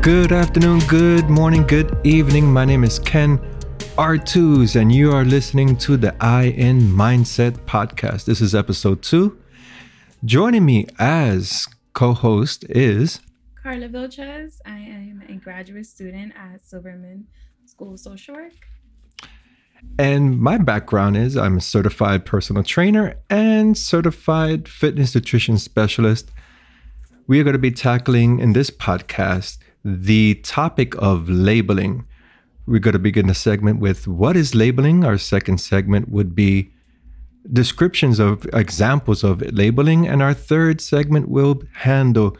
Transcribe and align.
Good 0.00 0.30
afternoon, 0.30 0.78
good 0.86 1.28
morning, 1.28 1.66
good 1.66 1.98
evening. 2.04 2.50
My 2.50 2.64
name 2.64 2.84
is 2.84 3.00
Ken 3.00 3.38
Artuz, 3.96 4.80
and 4.80 4.92
you 4.92 5.12
are 5.12 5.24
listening 5.24 5.76
to 5.78 5.96
the 5.96 6.14
I 6.24 6.44
in 6.44 6.80
Mindset 6.80 7.58
podcast. 7.66 8.24
This 8.24 8.40
is 8.40 8.54
episode 8.54 9.02
two. 9.02 9.38
Joining 10.24 10.64
me 10.64 10.86
as 11.00 11.66
co 11.94 12.14
host 12.14 12.64
is 12.70 13.20
Carla 13.60 13.88
Vilchez. 13.88 14.60
I 14.64 14.78
am 14.78 15.22
a 15.28 15.34
graduate 15.34 15.86
student 15.86 16.32
at 16.36 16.62
Silberman 16.62 17.24
School 17.66 17.94
of 17.94 18.00
Social 18.00 18.36
Work. 18.36 18.52
And 19.98 20.40
my 20.40 20.58
background 20.58 21.16
is 21.16 21.36
I'm 21.36 21.58
a 21.58 21.60
certified 21.60 22.24
personal 22.24 22.62
trainer 22.62 23.16
and 23.28 23.76
certified 23.76 24.68
fitness 24.68 25.14
nutrition 25.14 25.58
specialist. 25.58 26.30
We 27.26 27.40
are 27.40 27.44
going 27.44 27.52
to 27.54 27.58
be 27.58 27.72
tackling 27.72 28.38
in 28.38 28.52
this 28.52 28.70
podcast 28.70 29.58
the 29.84 30.34
topic 30.36 30.94
of 30.98 31.28
labeling. 31.28 32.06
We're 32.66 32.80
going 32.80 32.92
to 32.92 32.98
begin 32.98 33.28
the 33.28 33.34
segment 33.34 33.80
with 33.80 34.06
what 34.06 34.36
is 34.36 34.54
labeling. 34.54 35.04
Our 35.04 35.18
second 35.18 35.58
segment 35.58 36.10
would 36.10 36.34
be 36.34 36.70
descriptions 37.52 38.18
of 38.18 38.46
examples 38.52 39.24
of 39.24 39.40
labeling. 39.52 40.06
And 40.06 40.22
our 40.22 40.34
third 40.34 40.80
segment 40.80 41.28
will 41.28 41.62
handle 41.74 42.36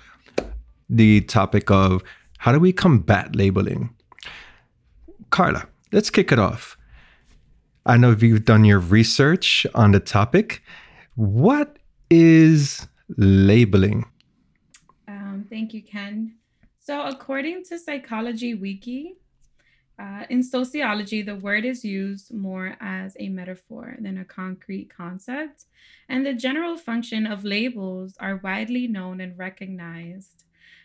the 0.89 1.23
topic 1.23 1.71
of 1.71 2.03
how 2.39 2.53
do 2.53 2.59
we 2.59 2.73
combat 2.73 3.35
labeling. 3.35 3.91
Carla, 5.31 5.67
let's 5.93 6.11
kick 6.11 6.33
it 6.33 6.39
off. 6.39 6.77
I 7.87 7.97
know 7.97 8.15
you've 8.19 8.45
done 8.45 8.65
your 8.65 8.81
research 8.81 9.67
on 9.75 9.93
the 9.93 10.01
topic. 10.01 10.63
What 11.15 11.79
is 12.11 12.87
labeling? 13.17 14.05
Um, 15.07 15.47
thank 15.49 15.73
you, 15.73 15.83
Ken. 15.83 16.35
So, 16.89 17.03
according 17.03 17.65
to 17.65 17.79
Psychology 17.79 18.55
Wiki, 18.55 19.17
uh, 19.99 20.25
in 20.31 20.43
sociology, 20.43 21.21
the 21.21 21.37
word 21.37 21.67
is 21.67 21.85
used 21.85 22.33
more 22.33 22.79
as 22.81 23.15
a 23.21 23.29
metaphor 23.29 23.95
than 24.01 24.17
a 24.17 24.25
concrete 24.25 24.89
concept, 24.89 25.67
and 26.09 26.25
the 26.25 26.33
general 26.33 26.79
function 26.79 27.27
of 27.27 27.45
labels 27.45 28.17
are 28.19 28.41
widely 28.43 28.89
known 28.89 29.21
and 29.21 29.37
recognized 29.37 30.45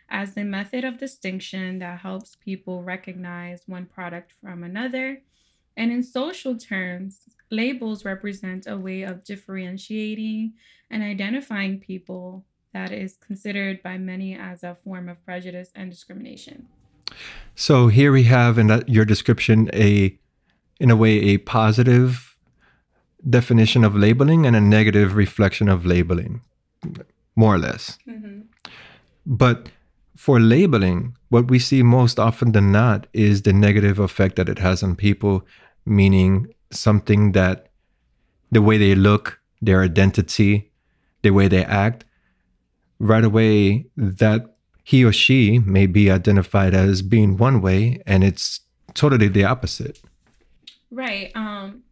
as 0.10 0.34
the 0.34 0.44
method 0.44 0.84
of 0.84 0.98
distinction 0.98 1.80
that 1.80 2.02
helps 2.02 2.36
people 2.36 2.84
recognize 2.84 3.64
one 3.66 3.86
product 3.86 4.34
from 4.42 4.66
another. 4.66 5.22
And 5.78 5.90
in 5.90 6.04
social 6.04 6.58
terms, 6.58 7.22
labels 7.50 8.04
represent 8.04 8.68
a 8.68 8.78
way 8.78 9.04
of 9.04 9.24
differentiating 9.24 10.56
and 10.92 11.02
identifying 11.02 11.80
people 11.80 12.44
that 12.74 12.92
is 12.92 13.18
considered 13.18 13.82
by 13.84 13.98
many 13.98 14.36
as 14.36 14.64
a 14.64 14.78
form 14.84 15.10
of 15.10 15.24
prejudice 15.26 15.70
and 15.76 15.92
discrimination. 15.92 16.68
So 17.56 17.88
here 17.88 18.12
we 18.12 18.24
have 18.24 18.58
in 18.58 18.68
that, 18.68 18.90
your 18.90 19.06
description 19.06 19.70
a 19.74 20.18
in 20.80 20.90
a 20.90 20.96
way 20.96 21.20
a 21.20 21.38
positive 21.38 22.38
definition 23.30 23.84
of 23.84 23.96
labeling 23.96 24.46
and 24.46 24.56
a 24.56 24.62
negative 24.62 25.16
reflection 25.16 25.70
of 25.70 25.86
labeling 25.86 26.42
more 27.36 27.56
or 27.56 27.58
less. 27.58 27.98
Mm-hmm. 28.08 28.42
But 29.26 29.70
for 30.18 30.40
labeling, 30.40 31.16
what 31.30 31.50
we 31.50 31.60
see 31.60 31.84
most 31.84 32.20
often 32.20 32.52
than 32.52 32.72
not 32.72 33.08
is 33.14 33.44
the 33.44 33.54
negative 33.54 34.00
effect 34.00 34.36
that 34.36 34.50
it 34.50 34.60
has 34.60 34.84
on 34.84 34.96
people 34.96 35.46
meaning 35.86 36.54
something 36.72 37.34
that 37.34 37.68
the 38.52 38.62
way 38.62 38.78
they 38.78 38.96
look, 38.96 39.40
their 39.62 39.84
identity, 39.84 40.72
the 41.22 41.32
way 41.32 41.48
they 41.48 41.64
act, 41.66 42.06
right 43.04 43.24
away 43.24 43.86
that 43.98 44.56
he 44.84 45.04
or 45.04 45.14
she 45.14 45.60
may 45.60 45.86
be 45.86 46.10
identified 46.10 46.74
as 46.74 47.02
being 47.02 47.38
one 47.38 47.62
way 47.62 48.02
and 48.06 48.24
it's 48.24 48.62
totally 48.94 49.28
the 49.28 49.44
opposite. 49.44 50.02
Right. 50.92 51.32
Um 51.36 51.84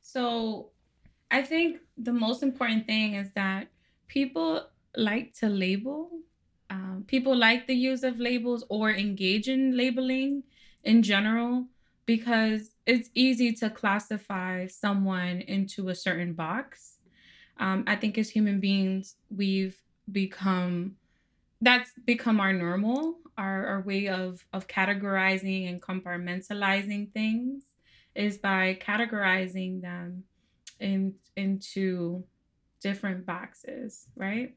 so 0.00 0.70
I 1.30 1.42
think 1.42 1.80
the 1.96 2.12
most 2.12 2.42
important 2.42 2.86
thing 2.86 3.14
is 3.14 3.28
that 3.34 3.68
people 4.08 4.66
like 4.96 5.34
to 5.34 5.48
label. 5.48 6.10
Um, 6.68 7.04
people 7.06 7.36
like 7.36 7.66
the 7.66 7.74
use 7.74 8.02
of 8.02 8.18
labels 8.18 8.64
or 8.68 8.90
engage 8.90 9.48
in 9.48 9.76
labeling 9.76 10.44
in 10.84 11.02
general 11.02 11.66
because 12.06 12.70
it's 12.86 13.10
easy 13.14 13.52
to 13.52 13.70
classify 13.70 14.66
someone 14.66 15.42
into 15.42 15.88
a 15.88 15.94
certain 15.94 16.32
box. 16.32 16.98
Um, 17.58 17.84
I 17.86 17.94
think 17.96 18.18
as 18.18 18.30
human 18.30 18.58
beings, 18.58 19.16
we've 19.30 19.80
become 20.12 20.96
that's 21.62 21.92
become 22.06 22.40
our 22.40 22.52
normal, 22.52 23.16
our, 23.36 23.66
our 23.66 23.80
way 23.82 24.08
of 24.08 24.44
of 24.52 24.66
categorizing 24.66 25.68
and 25.68 25.80
compartmentalizing 25.80 27.12
things 27.12 27.64
is 28.14 28.38
by 28.38 28.78
categorizing 28.80 29.82
them 29.82 30.24
in 30.78 31.14
into 31.36 32.24
different 32.80 33.26
boxes, 33.26 34.06
right? 34.16 34.54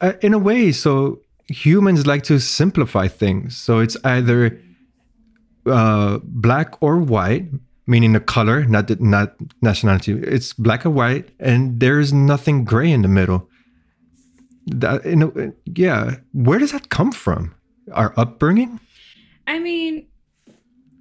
Uh, 0.00 0.12
in 0.20 0.34
a 0.34 0.38
way, 0.38 0.72
so 0.72 1.20
humans 1.48 2.06
like 2.06 2.22
to 2.24 2.38
simplify 2.38 3.08
things. 3.08 3.56
So 3.56 3.80
it's 3.80 3.96
either 4.04 4.60
uh, 5.66 6.18
black 6.22 6.82
or 6.82 6.98
white, 6.98 7.46
meaning 7.86 8.12
the 8.12 8.20
color, 8.20 8.64
not 8.64 8.88
the, 8.88 8.96
not 9.00 9.34
nationality. 9.60 10.12
It's 10.12 10.52
black 10.52 10.86
or 10.86 10.90
white, 10.90 11.30
and 11.38 11.80
there's 11.80 12.12
nothing 12.12 12.64
gray 12.64 12.90
in 12.90 13.02
the 13.02 13.08
middle. 13.08 13.48
That 14.66 15.04
you 15.04 15.16
know, 15.16 15.52
yeah. 15.66 16.16
Where 16.32 16.58
does 16.58 16.72
that 16.72 16.88
come 16.88 17.12
from? 17.12 17.54
Our 17.92 18.14
upbringing. 18.16 18.80
I 19.46 19.58
mean, 19.58 20.06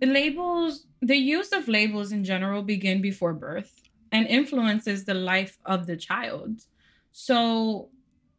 labels. 0.02 0.86
The 1.02 1.16
use 1.16 1.52
of 1.52 1.68
labels 1.68 2.12
in 2.12 2.24
general 2.24 2.62
begin 2.62 3.02
before 3.02 3.34
birth 3.34 3.82
and 4.12 4.28
influences 4.28 5.06
the 5.06 5.16
life 5.16 5.58
of 5.66 5.88
the 5.88 5.98
child. 5.98 6.62
So, 7.12 7.90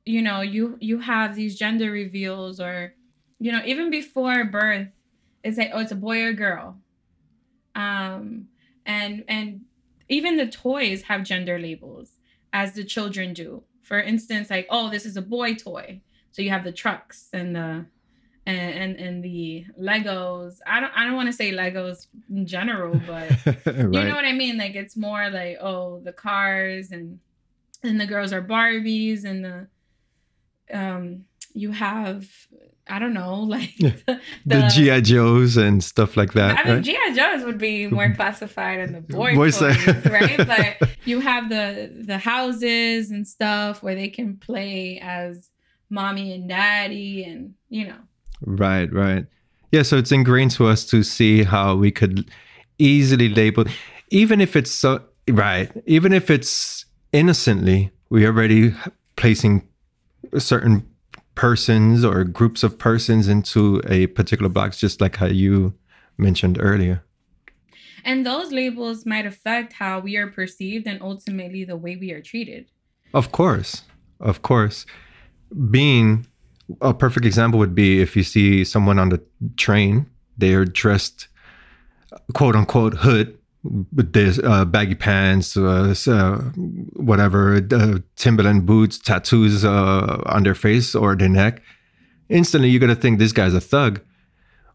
you 0.05 0.23
know, 0.23 0.41
you 0.41 0.77
you 0.81 1.01
have 1.01 1.35
these 1.35 1.59
gender 1.59 1.91
reveals, 1.91 2.61
or 2.61 2.95
you 3.39 3.53
know, 3.53 3.63
even 3.65 3.91
before 3.91 4.45
birth, 4.45 4.89
it's 5.45 5.59
like 5.59 5.71
oh 5.73 5.81
it's 5.81 5.93
a 5.93 5.97
boy 5.97 6.23
or 6.23 6.33
girl 6.33 6.79
um 7.75 8.47
and 8.85 9.25
and 9.29 9.63
even 10.09 10.37
the 10.37 10.47
toys 10.47 11.03
have 11.03 11.23
gender 11.25 11.59
labels 11.59 12.19
as 12.53 12.75
the 12.75 12.85
children 12.85 13.33
do 13.33 13.63
for 13.83 14.01
instance 14.01 14.51
like 14.51 14.67
oh 14.71 14.91
this 14.91 15.07
is 15.07 15.17
a 15.17 15.23
boy 15.23 15.55
toy. 15.55 16.01
So 16.33 16.41
you 16.41 16.51
have 16.51 16.65
the 16.65 16.73
trucks 16.73 17.29
and 17.33 17.55
the 17.55 17.87
and 18.47 18.75
and, 18.75 18.97
and 18.97 19.25
the 19.25 19.67
legos. 19.81 20.59
I 20.67 20.81
don't 20.81 20.93
i 20.97 21.05
don't 21.05 21.15
want 21.15 21.29
to 21.29 21.33
say 21.33 21.53
legos 21.53 22.07
in 22.31 22.47
general 22.47 22.95
but 23.07 23.31
right. 23.47 23.67
you 23.67 23.89
know 23.91 24.15
what 24.15 24.25
i 24.25 24.33
mean? 24.33 24.57
Like 24.59 24.75
it's 24.75 24.97
more 24.97 25.31
like 25.31 25.59
oh 25.61 26.01
the 26.01 26.13
cars 26.13 26.91
and 26.91 27.21
and 27.83 28.01
the 28.01 28.07
girls 28.07 28.33
are 28.33 28.43
barbies 28.43 29.25
and 29.25 29.45
the 29.45 29.67
um 30.73 31.25
you 31.55 31.73
have 31.73 32.29
I 32.89 32.99
don't 32.99 33.15
know, 33.15 33.35
like 33.41 33.77
the, 33.77 34.21
the, 34.45 34.71
GI 34.75 35.03
Joes 35.03 35.57
and 35.57 35.83
stuff 35.83 36.17
like 36.17 36.33
that. 36.33 36.59
I 36.59 36.65
mean, 36.65 36.75
right? 36.75 36.85
GI 36.85 37.15
Joes 37.15 37.45
would 37.45 37.59
be 37.59 37.87
more 37.87 38.05
mm-hmm. 38.05 38.15
classified 38.15 38.81
in 38.81 38.93
the 38.93 39.01
boy 39.17 39.35
toys, 39.35 39.63
uh, 39.63 40.03
right? 40.11 40.37
But 40.47 40.89
you 41.05 41.21
have 41.21 41.49
the 41.49 41.93
the 42.05 42.19
houses 42.19 43.11
and 43.11 43.27
stuff 43.27 43.83
where 43.83 43.95
they 43.95 44.09
can 44.09 44.37
play 44.37 44.99
as 45.03 45.51
mommy 45.91 46.35
and 46.35 46.49
daddy, 46.49 47.25
and 47.25 47.55
you 47.69 47.89
know. 47.89 47.99
Right, 48.45 48.93
right, 48.93 49.27
yeah. 49.71 49.83
So 49.83 49.97
it's 49.99 50.11
ingrained 50.11 50.51
to 50.53 50.67
us 50.67 50.85
to 50.87 51.03
see 51.03 51.45
how 51.45 51.77
we 51.77 51.93
could 51.93 52.29
easily 52.79 53.29
label, 53.29 53.65
even 54.11 54.41
if 54.41 54.57
it's 54.57 54.73
so 54.73 55.03
right, 55.31 55.71
even 55.87 56.13
if 56.13 56.31
it's 56.31 56.85
innocently, 57.13 57.93
we 58.11 58.25
are 58.25 58.29
already 58.29 58.75
placing 59.17 59.69
certain 60.39 60.87
persons 61.35 62.05
or 62.05 62.25
groups 62.25 62.63
of 62.63 62.79
persons 62.79 63.29
into 63.29 63.83
a 63.89 64.07
particular 64.09 64.49
box, 64.49 64.79
just 64.79 65.01
like 65.01 65.17
how 65.17 65.27
you 65.27 65.75
mentioned 66.19 66.59
earlier. 66.61 67.03
And 68.05 68.27
those 68.27 68.53
labels 68.53 69.07
might 69.07 69.27
affect 69.27 69.73
how 69.73 70.01
we 70.01 70.17
are 70.17 70.27
perceived 70.27 70.87
and 70.87 71.01
ultimately 71.01 71.65
the 71.65 71.77
way 71.77 71.97
we 71.97 72.13
are 72.13 72.21
treated. 72.21 72.67
Of 73.15 73.33
course. 73.33 73.83
Of 74.21 74.43
course. 74.43 74.87
Being 75.71 76.27
a 76.81 76.95
perfect 76.95 77.27
example 77.27 77.59
would 77.59 77.75
be 77.75 78.01
if 78.01 78.17
you 78.17 78.23
see 78.23 78.65
someone 78.65 78.99
on 78.99 79.11
the 79.11 79.23
train, 79.57 80.07
they 80.37 80.55
are 80.55 80.65
dressed 80.65 81.29
quote 82.35 82.57
unquote 82.57 82.95
hood 82.95 83.39
this 83.65 84.39
uh, 84.43 84.65
baggy 84.65 84.95
pants, 84.95 85.57
uh, 85.57 85.95
uh, 86.09 86.39
whatever, 86.95 87.57
uh, 87.73 87.99
Timberland 88.17 88.67
boots, 88.67 88.99
tattoos 88.99 89.65
uh, 89.65 90.23
on 90.27 90.43
their 90.43 90.55
face 90.55 90.95
or 90.95 91.15
their 91.15 91.29
neck, 91.29 91.63
instantly 92.29 92.69
you're 92.69 92.81
gonna 92.81 92.95
think 92.95 93.19
this 93.19 93.33
guy's 93.33 93.55
a 93.55 93.61
thug. 93.61 94.01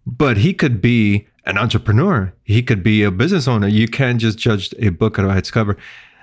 But 0.06 0.38
he 0.38 0.54
could 0.54 0.82
be 0.82 1.28
an 1.46 1.58
entrepreneur. 1.58 2.34
He 2.44 2.64
could 2.64 2.82
be 2.82 3.04
a 3.04 3.12
business 3.12 3.48
owner. 3.48 3.68
You 3.68 3.88
can't 3.88 4.22
just 4.22 4.38
judge 4.38 4.74
a 4.80 4.90
book 4.90 5.18
by 5.18 5.38
its 5.38 5.52
cover. 5.52 5.76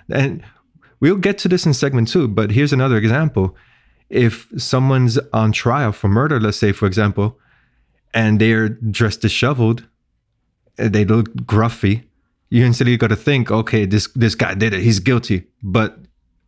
And 0.08 0.42
we'll 1.00 1.16
get 1.16 1.36
to 1.38 1.48
this 1.48 1.66
in 1.66 1.74
segment 1.74 2.08
two. 2.08 2.28
But 2.28 2.50
here's 2.50 2.72
another 2.72 2.96
example: 2.96 3.54
if 4.08 4.48
someone's 4.56 5.18
on 5.34 5.52
trial 5.52 5.92
for 5.92 6.08
murder, 6.08 6.40
let's 6.40 6.56
say, 6.56 6.72
for 6.72 6.86
example, 6.86 7.38
and 8.14 8.40
they're 8.40 8.70
dressed 8.70 9.20
disheveled, 9.20 9.86
they 10.76 11.04
look 11.04 11.34
gruffy, 11.44 12.04
you 12.50 12.64
instantly 12.64 12.96
got 12.96 13.08
to 13.08 13.16
think, 13.16 13.50
okay, 13.50 13.86
this 13.86 14.08
this 14.14 14.34
guy 14.34 14.54
did 14.54 14.74
it, 14.74 14.82
he's 14.82 15.00
guilty. 15.00 15.46
But 15.62 15.98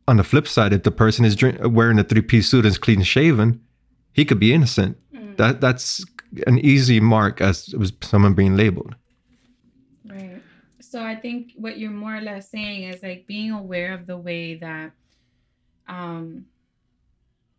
on 0.09 0.17
the 0.17 0.25
flip 0.25 0.47
side, 0.47 0.73
if 0.73 0.83
the 0.83 0.91
person 0.91 1.25
is 1.25 1.35
drink, 1.35 1.59
wearing 1.63 1.99
a 1.99 2.05
three 2.05 2.23
piece 2.23 2.49
suit 2.49 2.65
and 2.65 2.67
is 2.67 2.79
clean 2.79 3.03
shaven, 3.03 3.61
he 4.13 4.25
could 4.25 4.39
be 4.39 4.53
innocent. 4.53 4.97
Mm. 5.15 5.37
That 5.37 5.61
that's 5.61 6.05
an 6.47 6.59
easy 6.59 7.01
mark 7.01 7.41
as 7.41 7.75
someone 8.03 8.35
being 8.35 8.57
labeled. 8.57 8.95
Right. 10.05 10.43
So 10.81 11.03
I 11.03 11.17
think 11.17 11.53
what 11.57 11.79
you're 11.79 11.91
more 11.91 12.17
or 12.17 12.21
less 12.21 12.51
saying 12.51 12.85
is 12.85 13.03
like 13.03 13.27
being 13.27 13.51
aware 13.51 13.93
of 13.93 14.07
the 14.07 14.17
way 14.17 14.57
that 14.57 14.93
um 15.89 16.47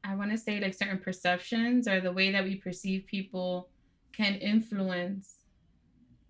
I 0.04 0.16
want 0.16 0.32
to 0.32 0.38
say 0.38 0.60
like 0.60 0.74
certain 0.74 1.00
perceptions 1.00 1.88
or 1.88 2.00
the 2.00 2.14
way 2.14 2.32
that 2.32 2.44
we 2.44 2.56
perceive 2.56 3.06
people 3.08 3.68
can 4.14 4.36
influence 4.36 5.37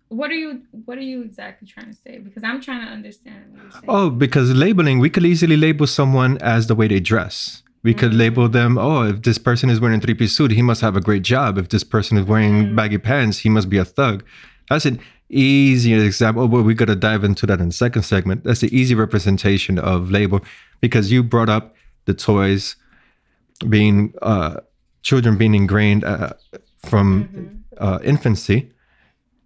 what 0.08 0.30
are 0.30 0.34
you 0.34 0.62
what 0.84 0.98
are 0.98 1.02
you 1.02 1.22
exactly 1.22 1.68
trying 1.68 1.86
to 1.86 1.96
say? 1.96 2.18
Because 2.18 2.42
i'm 2.44 2.60
trying 2.60 2.84
to 2.86 2.92
understand 2.92 3.44
oh 3.86 4.10
because 4.10 4.50
labeling 4.54 4.98
we 4.98 5.10
could 5.10 5.24
easily 5.24 5.56
label 5.56 5.86
someone 5.86 6.38
as 6.38 6.66
the 6.66 6.74
way 6.74 6.88
they 6.88 7.00
dress. 7.00 7.62
We 7.84 7.94
could 7.94 8.10
mm-hmm. 8.10 8.18
label 8.18 8.48
them 8.48 8.78
oh 8.78 9.02
if 9.02 9.22
this 9.22 9.38
person 9.38 9.70
is 9.70 9.80
wearing 9.80 9.98
a 9.98 10.00
three-piece 10.00 10.34
suit 10.34 10.50
he 10.50 10.62
must 10.62 10.80
have 10.80 10.96
a 10.96 11.00
great 11.00 11.22
job. 11.22 11.58
If 11.58 11.68
this 11.68 11.84
person 11.84 12.16
is 12.16 12.24
wearing 12.24 12.64
mm-hmm. 12.64 12.76
baggy 12.76 12.98
pants 12.98 13.38
he 13.38 13.48
must 13.48 13.68
be 13.68 13.78
a 13.78 13.84
thug. 13.84 14.24
That's 14.70 14.86
an 14.86 15.00
easy 15.28 15.92
example 15.94 16.48
but 16.48 16.62
we 16.62 16.74
got 16.74 16.86
to 16.86 16.96
dive 16.96 17.22
into 17.22 17.46
that 17.46 17.60
in 17.60 17.68
the 17.68 17.74
second 17.74 18.02
segment. 18.02 18.44
That's 18.44 18.60
the 18.60 18.74
easy 18.76 18.94
representation 18.94 19.78
of 19.78 20.10
label 20.10 20.40
because 20.80 21.12
you 21.12 21.22
brought 21.22 21.48
up 21.48 21.74
the 22.06 22.14
toys 22.14 22.76
being 23.68 24.14
uh, 24.22 24.60
children 25.02 25.36
being 25.36 25.54
ingrained 25.54 26.04
uh, 26.04 26.32
from 26.78 27.24
mm-hmm. 27.24 27.84
uh, 27.84 27.98
infancy 28.02 28.70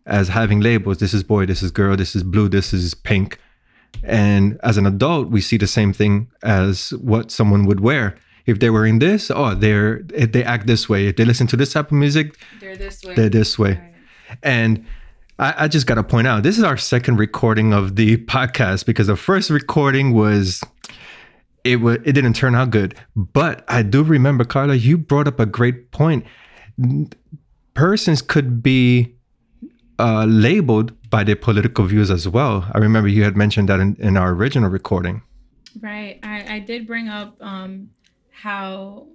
as 0.07 0.29
having 0.29 0.61
labels. 0.61 0.99
This 0.99 1.15
is 1.15 1.23
boy, 1.23 1.47
this 1.47 1.63
is 1.63 1.71
girl, 1.71 1.97
this 1.97 2.15
is 2.17 2.23
blue, 2.23 2.49
this 2.49 2.73
is 2.73 2.95
pink. 2.95 3.39
And 4.03 4.59
as 4.63 4.77
an 4.77 4.87
adult, 4.87 5.29
we 5.29 5.41
see 5.41 5.57
the 5.57 5.67
same 5.67 5.93
thing 5.93 6.31
as 6.43 6.91
what 6.95 7.31
someone 7.31 7.67
would 7.67 7.81
wear. 7.81 8.17
If 8.45 8.59
they 8.59 8.71
were 8.71 8.85
in 8.85 8.99
this, 8.99 9.31
oh, 9.31 9.55
they're 9.55 10.03
they 10.03 10.43
act 10.43 10.67
this 10.67 10.89
way. 10.89 11.07
If 11.07 11.17
they 11.17 11.25
listen 11.25 11.47
to 11.49 11.57
this 11.57 11.73
type 11.73 11.87
of 11.87 11.93
music, 11.93 12.37
they're 12.61 12.77
this 12.77 13.05
way. 13.05 13.15
They're 13.15 13.29
this 13.29 13.59
way. 13.59 13.73
Right. 13.73 13.95
And 14.43 14.85
I, 15.39 15.65
I 15.65 15.69
just 15.69 15.87
got 15.87 15.95
to 15.95 16.03
point 16.03 16.27
out, 16.27 16.43
this 16.43 16.59
is 16.59 16.65
our 16.65 16.77
second 16.77 17.19
recording 17.19 17.73
of 17.73 17.95
the 17.95 18.17
podcast 18.17 18.85
because 18.85 19.07
the 19.07 19.17
first 19.17 19.49
recording 19.49 20.13
was 20.13 20.63
it 21.63 21.77
was 21.77 21.99
it 22.05 22.13
didn't 22.13 22.35
turn 22.35 22.57
out 22.57 22.71
good. 22.71 22.97
But 23.15 23.65
I 23.69 23.83
do 23.83 24.03
remember, 24.03 24.45
Carla, 24.45 24.75
you 24.75 24.99
brought 24.99 25.29
up 25.29 25.39
a 25.39 25.47
great 25.47 25.93
point. 25.93 26.27
Persons 27.75 28.23
could 28.23 28.63
be 28.63 29.15
uh, 29.99 30.25
labeled 30.25 30.93
by 31.11 31.25
their 31.25 31.37
political 31.37 31.85
views 31.85 32.11
as 32.11 32.29
well. 32.29 32.67
I 32.73 32.79
remember 32.79 33.09
you 33.09 33.25
had 33.25 33.37
mentioned 33.37 33.69
that 33.69 33.81
in, 33.81 33.97
in 33.99 34.17
our 34.17 34.31
original 34.33 34.71
recording. 34.71 35.23
Right. 35.81 36.19
I, 36.23 36.57
I 36.57 36.59
did 36.61 36.87
bring 36.87 37.09
up 37.09 37.37
um, 37.41 37.91
how 38.31 39.07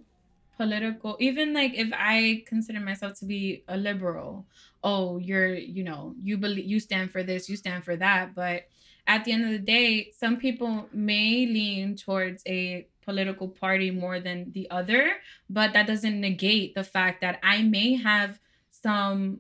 political, 0.55 1.17
even 1.19 1.53
like 1.53 1.73
if 1.75 1.89
I 1.93 2.43
consider 2.47 2.79
myself 2.79 3.13
to 3.19 3.25
be 3.25 3.63
a 3.67 3.77
liberal, 3.77 4.47
oh, 4.83 5.17
you're, 5.17 5.53
you 5.53 5.83
know, 5.83 6.15
you 6.21 6.37
believe 6.37 6.65
you 6.65 6.79
stand 6.79 7.11
for 7.11 7.23
this, 7.23 7.49
you 7.49 7.55
stand 7.57 7.83
for 7.83 7.95
that. 7.95 8.33
But 8.33 8.67
at 9.05 9.23
the 9.23 9.31
end 9.31 9.45
of 9.45 9.51
the 9.51 9.59
day, 9.59 10.11
some 10.17 10.37
people 10.37 10.87
may 10.91 11.45
lean 11.45 11.95
towards 11.95 12.43
a 12.47 12.87
political 13.03 13.47
party 13.47 13.89
more 13.89 14.19
than 14.19 14.51
the 14.51 14.69
other, 14.69 15.13
but 15.49 15.73
that 15.73 15.87
doesn't 15.87 16.19
negate 16.19 16.75
the 16.75 16.83
fact 16.83 17.21
that 17.21 17.39
I 17.41 17.61
may 17.61 17.95
have 17.95 18.39
some 18.69 19.39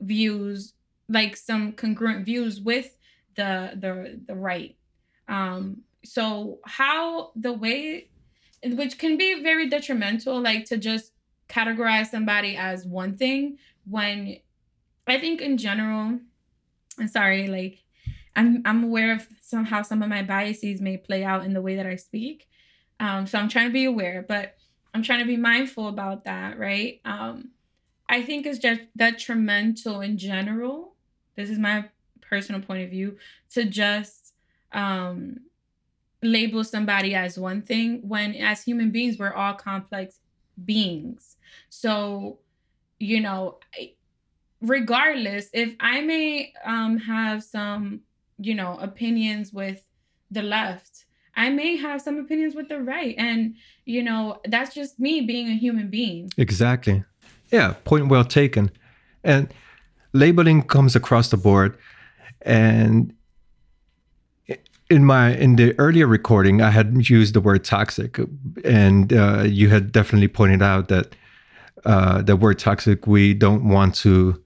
views, 0.00 0.74
like 1.08 1.36
some 1.36 1.72
congruent 1.72 2.24
views 2.24 2.60
with 2.60 2.98
the 3.36 3.72
the 3.74 4.20
the 4.26 4.34
right. 4.34 4.76
Um, 5.28 5.82
so 6.04 6.60
how 6.64 7.32
the 7.36 7.52
way, 7.52 8.08
which 8.64 8.98
can 8.98 9.16
be 9.16 9.42
very 9.42 9.68
detrimental, 9.68 10.40
like 10.40 10.64
to 10.66 10.76
just 10.76 11.12
categorize 11.48 12.06
somebody 12.06 12.56
as 12.56 12.84
one 12.84 13.16
thing 13.16 13.58
when 13.88 14.38
I 15.06 15.18
think 15.18 15.40
in 15.40 15.56
general, 15.56 16.18
I'm 16.98 17.08
sorry, 17.08 17.46
like 17.46 17.82
I'm 18.36 18.62
I'm 18.64 18.84
aware 18.84 19.12
of 19.12 19.26
somehow 19.40 19.82
some 19.82 20.02
of 20.02 20.08
my 20.08 20.22
biases 20.22 20.80
may 20.80 20.96
play 20.96 21.24
out 21.24 21.44
in 21.44 21.54
the 21.54 21.62
way 21.62 21.76
that 21.76 21.86
I 21.86 21.96
speak. 21.96 22.48
Um, 23.00 23.26
so 23.26 23.38
I'm 23.38 23.48
trying 23.48 23.68
to 23.68 23.72
be 23.72 23.84
aware, 23.84 24.24
but 24.26 24.56
I'm 24.92 25.02
trying 25.02 25.20
to 25.20 25.24
be 25.24 25.36
mindful 25.36 25.88
about 25.88 26.24
that, 26.24 26.58
right? 26.58 27.00
Um, 27.04 27.50
I 28.08 28.22
think 28.22 28.46
it's 28.46 28.58
just 28.58 28.80
detrimental 28.96 30.00
in 30.00 30.16
general. 30.18 30.94
This 31.36 31.50
is 31.50 31.58
my 31.58 31.88
personal 32.20 32.60
point 32.60 32.84
of 32.84 32.90
view 32.90 33.16
to 33.50 33.64
just 33.64 34.34
um, 34.72 35.40
label 36.22 36.64
somebody 36.64 37.14
as 37.14 37.38
one 37.38 37.62
thing 37.62 38.06
when, 38.06 38.34
as 38.34 38.62
human 38.62 38.90
beings, 38.90 39.18
we're 39.18 39.32
all 39.32 39.54
complex 39.54 40.20
beings. 40.64 41.36
So, 41.68 42.38
you 42.98 43.20
know, 43.20 43.58
regardless, 44.60 45.50
if 45.52 45.74
I 45.80 46.00
may 46.00 46.52
um, 46.64 46.98
have 46.98 47.42
some, 47.42 48.00
you 48.38 48.54
know, 48.54 48.78
opinions 48.80 49.52
with 49.52 49.86
the 50.30 50.42
left, 50.42 51.04
I 51.36 51.50
may 51.50 51.76
have 51.76 52.02
some 52.02 52.18
opinions 52.18 52.54
with 52.56 52.68
the 52.68 52.80
right. 52.80 53.14
And, 53.16 53.54
you 53.84 54.02
know, 54.02 54.40
that's 54.48 54.74
just 54.74 54.98
me 54.98 55.20
being 55.20 55.48
a 55.48 55.54
human 55.54 55.88
being. 55.88 56.30
Exactly. 56.36 57.04
Yeah, 57.50 57.74
point 57.84 58.08
well 58.08 58.24
taken. 58.24 58.70
And 59.24 59.52
labeling 60.12 60.62
comes 60.62 60.94
across 60.96 61.30
the 61.30 61.36
board. 61.36 61.76
And 62.42 63.14
in 64.90 65.04
my 65.04 65.34
in 65.34 65.56
the 65.56 65.78
earlier 65.78 66.06
recording, 66.06 66.62
I 66.62 66.70
had 66.70 67.08
used 67.08 67.34
the 67.34 67.40
word 67.40 67.64
toxic, 67.64 68.18
and 68.64 69.12
uh, 69.12 69.42
you 69.42 69.68
had 69.68 69.92
definitely 69.92 70.28
pointed 70.28 70.62
out 70.62 70.88
that 70.88 71.14
uh, 71.84 72.22
the 72.22 72.36
word 72.36 72.58
toxic 72.58 73.06
we 73.06 73.34
don't 73.34 73.68
want 73.68 73.94
to. 73.96 74.42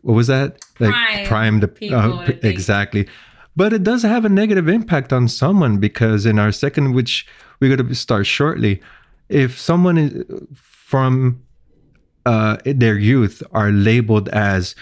What 0.00 0.14
was 0.14 0.26
that? 0.26 0.58
Like 0.80 0.94
prime, 0.94 1.26
prime 1.26 1.60
the 1.60 1.68
people, 1.68 1.98
uh, 1.98 2.26
exactly. 2.42 3.08
But 3.54 3.72
it 3.72 3.82
does 3.82 4.02
have 4.02 4.24
a 4.24 4.30
negative 4.30 4.66
impact 4.66 5.12
on 5.12 5.28
someone 5.28 5.76
because 5.78 6.24
in 6.24 6.38
our 6.38 6.52
second, 6.52 6.94
which 6.94 7.26
we're 7.60 7.74
going 7.74 7.86
to 7.86 7.94
start 7.94 8.26
shortly, 8.26 8.80
if 9.28 9.60
someone 9.60 9.98
is 9.98 10.24
from 10.54 11.42
uh, 12.26 12.56
their 12.64 12.98
youth 12.98 13.42
are 13.52 13.70
labeled 13.70 14.28
as, 14.30 14.74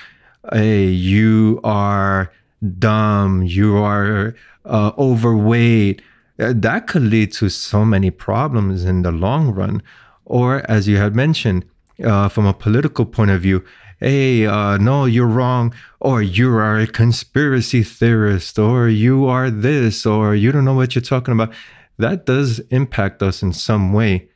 "Hey, 0.52 0.86
you 0.86 1.60
are 1.64 2.32
dumb, 2.78 3.42
you 3.42 3.76
are 3.76 4.34
uh, 4.64 4.92
overweight," 4.98 6.02
uh, 6.38 6.52
that 6.56 6.86
could 6.86 7.02
lead 7.02 7.32
to 7.34 7.48
so 7.48 7.84
many 7.84 8.10
problems 8.10 8.84
in 8.84 9.02
the 9.02 9.12
long 9.12 9.50
run. 9.50 9.82
Or, 10.24 10.62
as 10.70 10.86
you 10.86 10.96
had 10.96 11.14
mentioned, 11.16 11.64
uh, 12.04 12.28
from 12.28 12.46
a 12.46 12.54
political 12.54 13.04
point 13.04 13.30
of 13.30 13.42
view, 13.42 13.64
hey, 13.98 14.46
uh, 14.46 14.78
no, 14.78 15.04
you're 15.04 15.26
wrong, 15.26 15.74
or 15.98 16.22
you 16.22 16.48
are 16.54 16.78
a 16.78 16.86
conspiracy 16.86 17.82
theorist, 17.82 18.58
or 18.58 18.88
you 18.88 19.26
are 19.26 19.50
this, 19.50 20.06
or 20.06 20.34
you 20.34 20.52
don't 20.52 20.64
know 20.64 20.74
what 20.74 20.94
you're 20.94 21.02
talking 21.02 21.32
about. 21.32 21.52
That 21.98 22.24
does 22.24 22.60
impact 22.70 23.22
us 23.22 23.42
in 23.42 23.52
some 23.52 23.92
way, 23.92 24.28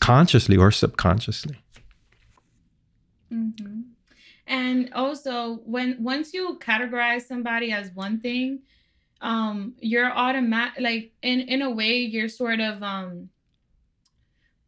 consciously 0.00 0.56
or 0.56 0.70
subconsciously. 0.70 1.56
Mm-hmm. 3.32 3.80
And 4.46 4.92
also, 4.94 5.60
when 5.64 6.02
once 6.02 6.34
you 6.34 6.58
categorize 6.60 7.22
somebody 7.22 7.72
as 7.72 7.90
one 7.94 8.20
thing, 8.20 8.60
um, 9.20 9.74
you're 9.80 10.10
automatic 10.10 10.80
like 10.80 11.12
in 11.22 11.40
in 11.40 11.62
a 11.62 11.70
way 11.70 11.98
you're 11.98 12.28
sort 12.28 12.60
of 12.60 12.82
um 12.82 13.28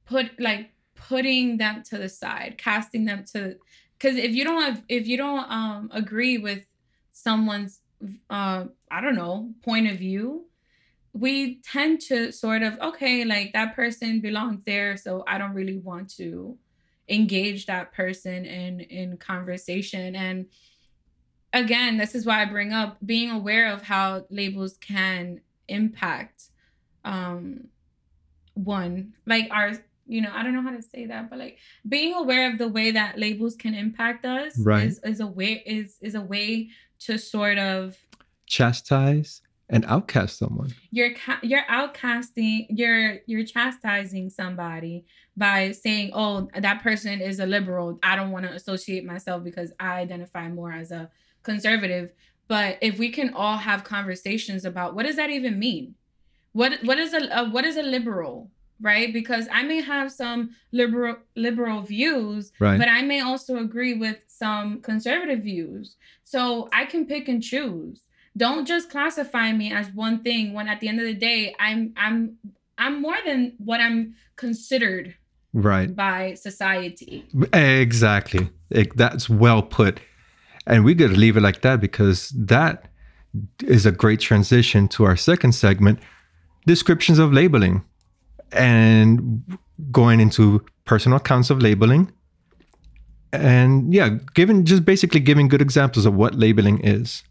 put 0.04 0.38
like 0.38 0.70
putting 0.94 1.56
them 1.58 1.82
to 1.84 1.98
the 1.98 2.08
side, 2.08 2.56
casting 2.58 3.04
them 3.04 3.24
to 3.32 3.56
because 3.98 4.16
if 4.16 4.32
you 4.32 4.44
don't 4.44 4.62
have 4.62 4.82
if 4.88 5.06
you 5.06 5.16
don't 5.16 5.50
um 5.50 5.90
agree 5.92 6.38
with 6.38 6.64
someone's 7.12 7.80
uh 8.30 8.64
I 8.90 9.00
don't 9.00 9.16
know 9.16 9.52
point 9.64 9.90
of 9.90 9.98
view, 9.98 10.46
we 11.12 11.60
tend 11.62 12.00
to 12.02 12.30
sort 12.30 12.62
of 12.62 12.78
okay 12.80 13.24
like 13.24 13.52
that 13.54 13.74
person 13.74 14.20
belongs 14.20 14.62
there, 14.64 14.96
so 14.96 15.24
I 15.26 15.38
don't 15.38 15.54
really 15.54 15.78
want 15.78 16.10
to 16.16 16.58
engage 17.08 17.66
that 17.66 17.92
person 17.92 18.44
in 18.44 18.80
in 18.80 19.16
conversation 19.16 20.14
and 20.14 20.46
again 21.52 21.96
this 21.96 22.14
is 22.14 22.24
why 22.24 22.42
i 22.42 22.44
bring 22.44 22.72
up 22.72 22.96
being 23.04 23.30
aware 23.30 23.72
of 23.72 23.82
how 23.82 24.24
labels 24.30 24.76
can 24.78 25.40
impact 25.68 26.50
um 27.04 27.64
one 28.54 29.12
like 29.26 29.48
our 29.50 29.72
you 30.06 30.20
know 30.20 30.30
i 30.34 30.42
don't 30.42 30.54
know 30.54 30.62
how 30.62 30.70
to 30.70 30.82
say 30.82 31.06
that 31.06 31.28
but 31.28 31.38
like 31.38 31.58
being 31.88 32.14
aware 32.14 32.50
of 32.50 32.58
the 32.58 32.68
way 32.68 32.90
that 32.90 33.18
labels 33.18 33.56
can 33.56 33.74
impact 33.74 34.24
us 34.24 34.58
right. 34.58 34.86
is, 34.86 35.00
is 35.00 35.20
a 35.20 35.26
way 35.26 35.62
is 35.66 35.96
is 36.00 36.14
a 36.14 36.20
way 36.20 36.68
to 36.98 37.18
sort 37.18 37.58
of 37.58 37.96
chastise 38.46 39.42
and 39.72 39.84
outcast 39.86 40.38
someone. 40.38 40.72
You're 40.90 41.14
ca- 41.14 41.40
you're 41.42 41.64
outcasting, 41.68 42.66
you're 42.70 43.18
you're 43.26 43.44
chastising 43.44 44.30
somebody 44.30 45.04
by 45.36 45.72
saying, 45.72 46.10
"Oh, 46.14 46.48
that 46.56 46.82
person 46.82 47.20
is 47.20 47.40
a 47.40 47.46
liberal. 47.46 47.98
I 48.02 48.14
don't 48.14 48.30
want 48.30 48.44
to 48.46 48.52
associate 48.52 49.04
myself 49.04 49.42
because 49.42 49.72
I 49.80 49.94
identify 49.98 50.48
more 50.48 50.70
as 50.72 50.92
a 50.92 51.10
conservative." 51.42 52.12
But 52.48 52.76
if 52.82 52.98
we 52.98 53.08
can 53.10 53.32
all 53.34 53.56
have 53.56 53.82
conversations 53.82 54.64
about 54.64 54.94
what 54.94 55.06
does 55.06 55.16
that 55.16 55.30
even 55.30 55.58
mean? 55.58 55.94
What 56.52 56.82
what 56.84 56.98
is 56.98 57.14
a, 57.14 57.22
a 57.32 57.48
what 57.50 57.64
is 57.64 57.76
a 57.76 57.82
liberal? 57.82 58.50
right 58.80 59.12
because 59.12 59.46
i 59.52 59.62
may 59.62 59.80
have 59.80 60.10
some 60.10 60.50
liberal 60.72 61.14
liberal 61.36 61.82
views 61.82 62.50
Right. 62.58 62.78
but 62.80 62.88
i 62.88 63.00
may 63.02 63.20
also 63.20 63.58
agree 63.58 63.94
with 63.94 64.16
some 64.26 64.80
conservative 64.80 65.40
views 65.44 65.94
so 66.24 66.68
i 66.72 66.84
can 66.86 67.06
pick 67.06 67.28
and 67.28 67.40
choose 67.40 68.00
don't 68.36 68.66
just 68.66 68.88
classify 68.90 69.52
me 69.52 69.72
as 69.72 69.88
one 69.94 70.22
thing 70.22 70.52
when 70.54 70.66
at 70.68 70.80
the 70.80 70.88
end 70.88 70.98
of 70.98 71.04
the 71.06 71.14
day 71.14 71.54
i'm 71.60 71.92
i'm 71.96 72.36
i'm 72.78 73.00
more 73.02 73.16
than 73.26 73.52
what 73.58 73.80
i'm 73.80 74.14
considered 74.36 75.14
Right. 75.54 75.94
by 75.94 76.32
society 76.34 77.26
Exactly. 77.52 78.48
It- 78.70 78.96
that's 78.96 79.28
well 79.28 79.62
put. 79.62 80.00
And 80.66 80.82
we 80.82 80.94
to 80.94 81.08
leave 81.08 81.36
it 81.36 81.42
like 81.42 81.60
that 81.60 81.78
because 81.78 82.30
that 82.30 82.88
is 83.64 83.84
a 83.84 83.92
great 83.92 84.18
transition 84.20 84.88
to 84.88 85.04
our 85.04 85.14
second 85.16 85.52
segment 85.52 85.98
descriptions 86.66 87.18
of 87.18 87.34
labeling 87.34 87.84
and 88.52 89.42
going 89.90 90.20
into 90.20 90.64
personal 90.86 91.18
accounts 91.18 91.50
of 91.50 91.60
labeling. 91.60 92.10
And 93.32 93.92
yeah, 93.92 94.10
giving 94.34 94.64
just 94.64 94.84
basically 94.84 95.20
giving 95.20 95.48
good 95.48 95.62
examples 95.62 96.06
of 96.06 96.14
what 96.14 96.34
labeling 96.34 96.80
is. 96.80 97.22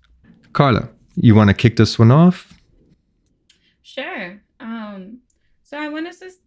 Carla, 0.53 0.89
you 1.15 1.35
want 1.35 1.49
to 1.49 1.53
kick 1.53 1.77
this 1.77 1.97
one 1.97 2.11
off? 2.11 2.53
Sure. 3.81 4.41
Um, 4.59 5.19
so 5.63 5.77
I 5.77 5.87
want 5.87 6.11
to 6.11 6.19
just, 6.19 6.39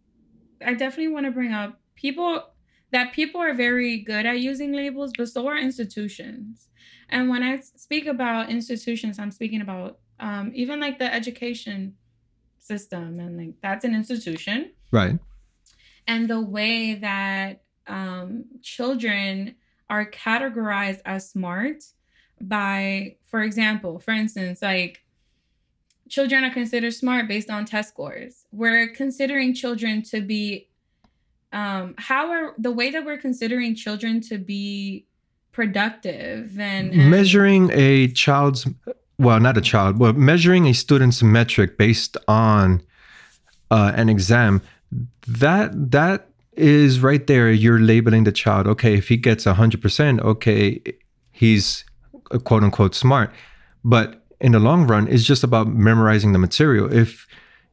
I 0.64 0.75
definitely 0.75 1.08
want 1.08 1.26
to 1.26 1.32
bring 1.32 1.52
up 1.52 1.80
people 1.94 2.44
that 2.90 3.12
people 3.12 3.40
are 3.40 3.54
very 3.54 3.99
good 3.99 4.25
at 4.25 4.40
using 4.40 4.73
labels, 4.73 5.12
but 5.16 5.28
so 5.28 5.46
are 5.49 5.58
institutions. 5.58 6.68
And 7.08 7.28
when 7.28 7.42
I 7.42 7.61
speak 7.61 8.06
about 8.06 8.50
institutions, 8.50 9.18
I'm 9.18 9.30
speaking 9.30 9.61
about 9.61 9.99
um, 10.20 10.52
even 10.54 10.80
like 10.80 10.99
the 10.99 11.12
education 11.12 11.96
system, 12.58 13.20
and 13.20 13.37
like 13.37 13.54
that's 13.62 13.84
an 13.84 13.94
institution. 13.94 14.73
Right. 14.90 15.18
And 16.06 16.28
the 16.28 16.40
way 16.40 16.94
that 16.94 17.62
um, 17.87 18.44
children 18.62 19.56
are 19.90 20.08
categorized 20.11 21.00
as 21.04 21.28
smart 21.28 21.82
by, 22.48 23.16
for 23.26 23.42
example, 23.42 23.98
for 23.98 24.12
instance, 24.12 24.62
like 24.62 25.02
children 26.08 26.44
are 26.44 26.50
considered 26.50 26.92
smart 26.94 27.28
based 27.28 27.50
on 27.50 27.64
test 27.64 27.90
scores. 27.90 28.44
We're 28.52 28.88
considering 28.88 29.54
children 29.54 30.02
to 30.02 30.20
be 30.20 30.68
um 31.52 31.94
how 31.98 32.30
are 32.30 32.54
the 32.58 32.72
way 32.72 32.90
that 32.90 33.04
we're 33.04 33.18
considering 33.18 33.74
children 33.74 34.20
to 34.20 34.36
be 34.38 35.06
productive 35.52 36.58
and, 36.58 36.92
and 36.92 37.10
measuring 37.10 37.70
a 37.72 38.08
child's 38.08 38.66
well 39.18 39.38
not 39.38 39.56
a 39.56 39.60
child 39.60 39.98
but 39.98 40.16
measuring 40.16 40.66
a 40.66 40.74
student's 40.74 41.22
metric 41.22 41.78
based 41.78 42.16
on 42.26 42.82
uh, 43.70 43.92
an 43.94 44.08
exam 44.08 44.60
that 45.28 45.70
that 45.92 46.28
is 46.54 46.98
right 47.00 47.28
there 47.28 47.50
you're 47.52 47.78
labeling 47.78 48.24
the 48.24 48.32
child 48.32 48.66
okay 48.66 48.94
if 48.94 49.08
he 49.08 49.16
gets 49.16 49.44
100% 49.44 50.20
okay 50.20 50.80
he's 51.30 51.84
Uh, 52.30 52.38
quote 52.38 52.62
unquote 52.62 52.94
smart 52.94 53.30
but 53.84 54.22
in 54.40 54.52
the 54.52 54.58
long 54.58 54.86
run 54.86 55.06
it's 55.08 55.24
just 55.24 55.44
about 55.44 55.68
memorizing 55.68 56.32
the 56.32 56.38
material 56.38 56.92
if 56.92 57.26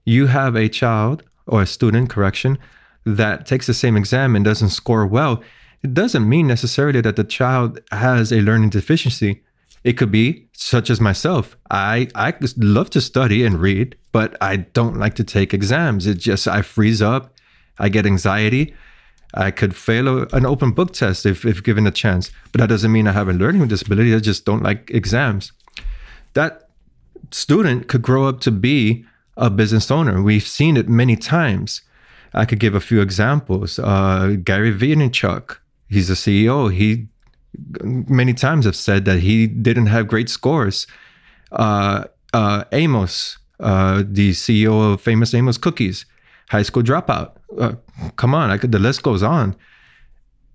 you 0.06 0.28
have 0.28 0.56
a 0.56 0.68
child 0.68 1.24
or 1.48 1.62
a 1.62 1.66
student 1.66 2.10
correction 2.10 2.58
that 3.06 3.46
takes 3.46 3.68
the 3.68 3.74
same 3.74 3.96
exam 3.98 4.36
and 4.36 4.46
doesn't 4.46 4.70
score 4.70 5.06
well 5.06 5.42
it 5.84 5.94
doesn't 5.94 6.30
mean 6.30 6.48
necessarily 6.48 7.02
that 7.02 7.16
the 7.16 7.24
child 7.24 7.80
has 7.92 8.32
a 8.32 8.42
learning 8.42 8.70
deficiency. 8.70 9.42
It 9.84 9.94
could 9.94 10.12
be 10.12 10.48
such 10.54 10.90
as 10.92 11.02
myself. 11.02 11.58
I 11.72 12.08
I 12.14 12.34
love 12.58 12.92
to 12.92 13.02
study 13.02 13.44
and 13.44 13.60
read, 13.60 13.96
but 14.12 14.38
I 14.42 14.58
don't 14.58 14.98
like 14.98 15.16
to 15.16 15.24
take 15.24 15.54
exams. 15.54 16.06
It 16.06 16.20
just 16.20 16.48
I 16.48 16.62
freeze 16.62 17.02
up, 17.02 17.34
I 17.80 17.90
get 17.90 18.06
anxiety. 18.06 18.76
I 19.34 19.52
could 19.52 19.76
fail 19.76 20.08
a, 20.08 20.28
an 20.34 20.46
open 20.46 20.72
book 20.72 20.94
test 20.94 21.26
if, 21.26 21.46
if 21.46 21.64
given 21.64 21.88
a 21.88 21.92
chance, 21.92 22.32
but 22.52 22.60
that 22.60 22.70
doesn't 22.70 22.92
mean 22.92 23.08
I 23.08 23.12
have 23.12 23.30
a 23.30 23.34
learning 23.34 23.68
disability. 23.68 24.14
I 24.14 24.20
just 24.20 24.46
don't 24.46 24.64
like 24.64 24.90
exams. 24.92 25.52
That 26.34 26.70
student 27.32 27.88
could 27.88 28.02
grow 28.02 28.28
up 28.28 28.42
to 28.42 28.52
be 28.52 29.06
a 29.38 29.50
business 29.50 29.90
owner. 29.90 30.22
We've 30.22 30.48
seen 30.48 30.78
it 30.78 30.90
many 30.90 31.16
times. 31.16 31.82
I 32.34 32.46
could 32.46 32.60
give 32.60 32.76
a 32.76 32.80
few 32.80 33.02
examples. 33.02 33.80
Uh, 33.80 34.36
Gary 34.44 34.74
Vaynerchuk, 34.74 35.58
he's 35.90 36.10
a 36.10 36.14
CEO. 36.14 36.74
He 36.74 37.08
many 37.84 38.34
times 38.34 38.66
have 38.66 38.76
said 38.76 39.06
that 39.06 39.20
he 39.20 39.48
didn't 39.48 39.88
have 39.88 40.08
great 40.08 40.30
scores. 40.30 40.88
Uh, 41.52 42.06
uh, 42.34 42.64
Amos, 42.72 43.38
uh, 43.60 44.04
the 44.06 44.32
CEO 44.32 44.94
of 44.94 45.02
famous 45.02 45.34
Amos 45.34 45.58
Cookies, 45.58 46.06
high 46.52 46.64
school 46.64 46.84
dropout. 46.84 47.32
Uh, 47.58 47.74
come 48.18 48.36
on, 48.36 48.58
could, 48.60 48.72
the 48.72 48.80
list 48.80 49.04
goes 49.04 49.24
on. 49.24 49.56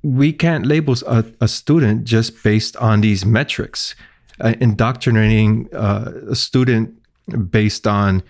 We 0.03 0.33
can't 0.33 0.67
label 0.67 0.95
a, 1.07 1.25
a 1.41 1.49
student 1.49 2.05
just 2.05 2.43
based 2.43 2.77
on 2.77 3.01
these 3.01 3.25
metrics. 3.25 3.95
Uh, 4.39 4.53
indoctrinating 4.61 5.69
uh, 5.75 6.13
a 6.31 6.37
student 6.37 6.95
based 7.51 7.87
on 7.87 8.23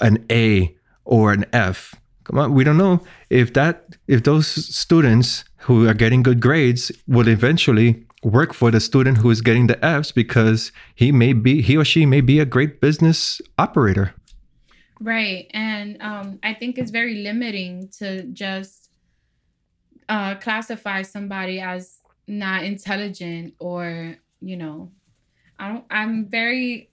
an 0.00 0.24
A 0.30 0.74
or 1.04 1.32
an 1.32 1.44
F. 1.52 1.96
Come 2.22 2.38
on, 2.38 2.54
we 2.54 2.62
don't 2.62 2.78
know 2.78 3.00
if 3.28 3.52
that 3.54 3.96
if 4.06 4.22
those 4.22 4.46
students 4.46 5.44
who 5.66 5.88
are 5.88 5.94
getting 5.94 6.22
good 6.22 6.40
grades 6.40 6.92
will 7.08 7.28
eventually 7.28 8.06
work 8.22 8.52
for 8.54 8.70
the 8.70 8.78
student 8.78 9.18
who 9.18 9.30
is 9.30 9.40
getting 9.40 9.66
the 9.66 9.84
Fs 9.84 10.12
because 10.12 10.70
he 10.94 11.10
may 11.10 11.32
be 11.32 11.60
he 11.60 11.76
or 11.76 11.84
she 11.84 12.06
may 12.06 12.20
be 12.20 12.38
a 12.38 12.44
great 12.44 12.80
business 12.80 13.40
operator. 13.58 14.14
Right. 15.00 15.50
And 15.54 16.00
um, 16.02 16.38
I 16.42 16.54
think 16.54 16.76
it's 16.76 16.90
very 16.90 17.22
limiting 17.22 17.88
to 17.98 18.24
just 18.24 18.90
uh, 20.08 20.34
classify 20.36 21.02
somebody 21.02 21.60
as 21.60 22.00
not 22.28 22.64
intelligent 22.64 23.54
or, 23.58 24.16
you 24.40 24.56
know, 24.56 24.92
I 25.58 25.68
don't, 25.68 25.84
I'm 25.90 26.26
very, 26.26 26.90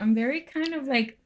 I'm 0.00 0.14
very 0.14 0.40
kind 0.42 0.74
of 0.74 0.86
like, 0.86 1.18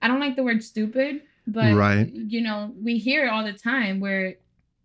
I 0.00 0.08
don't 0.08 0.20
like 0.20 0.36
the 0.36 0.42
word 0.44 0.62
stupid, 0.62 1.22
but, 1.46 1.74
Right. 1.74 2.08
you 2.12 2.40
know, 2.40 2.72
we 2.80 2.98
hear 2.98 3.26
it 3.26 3.28
all 3.28 3.44
the 3.44 3.52
time 3.52 3.98
where, 4.00 4.36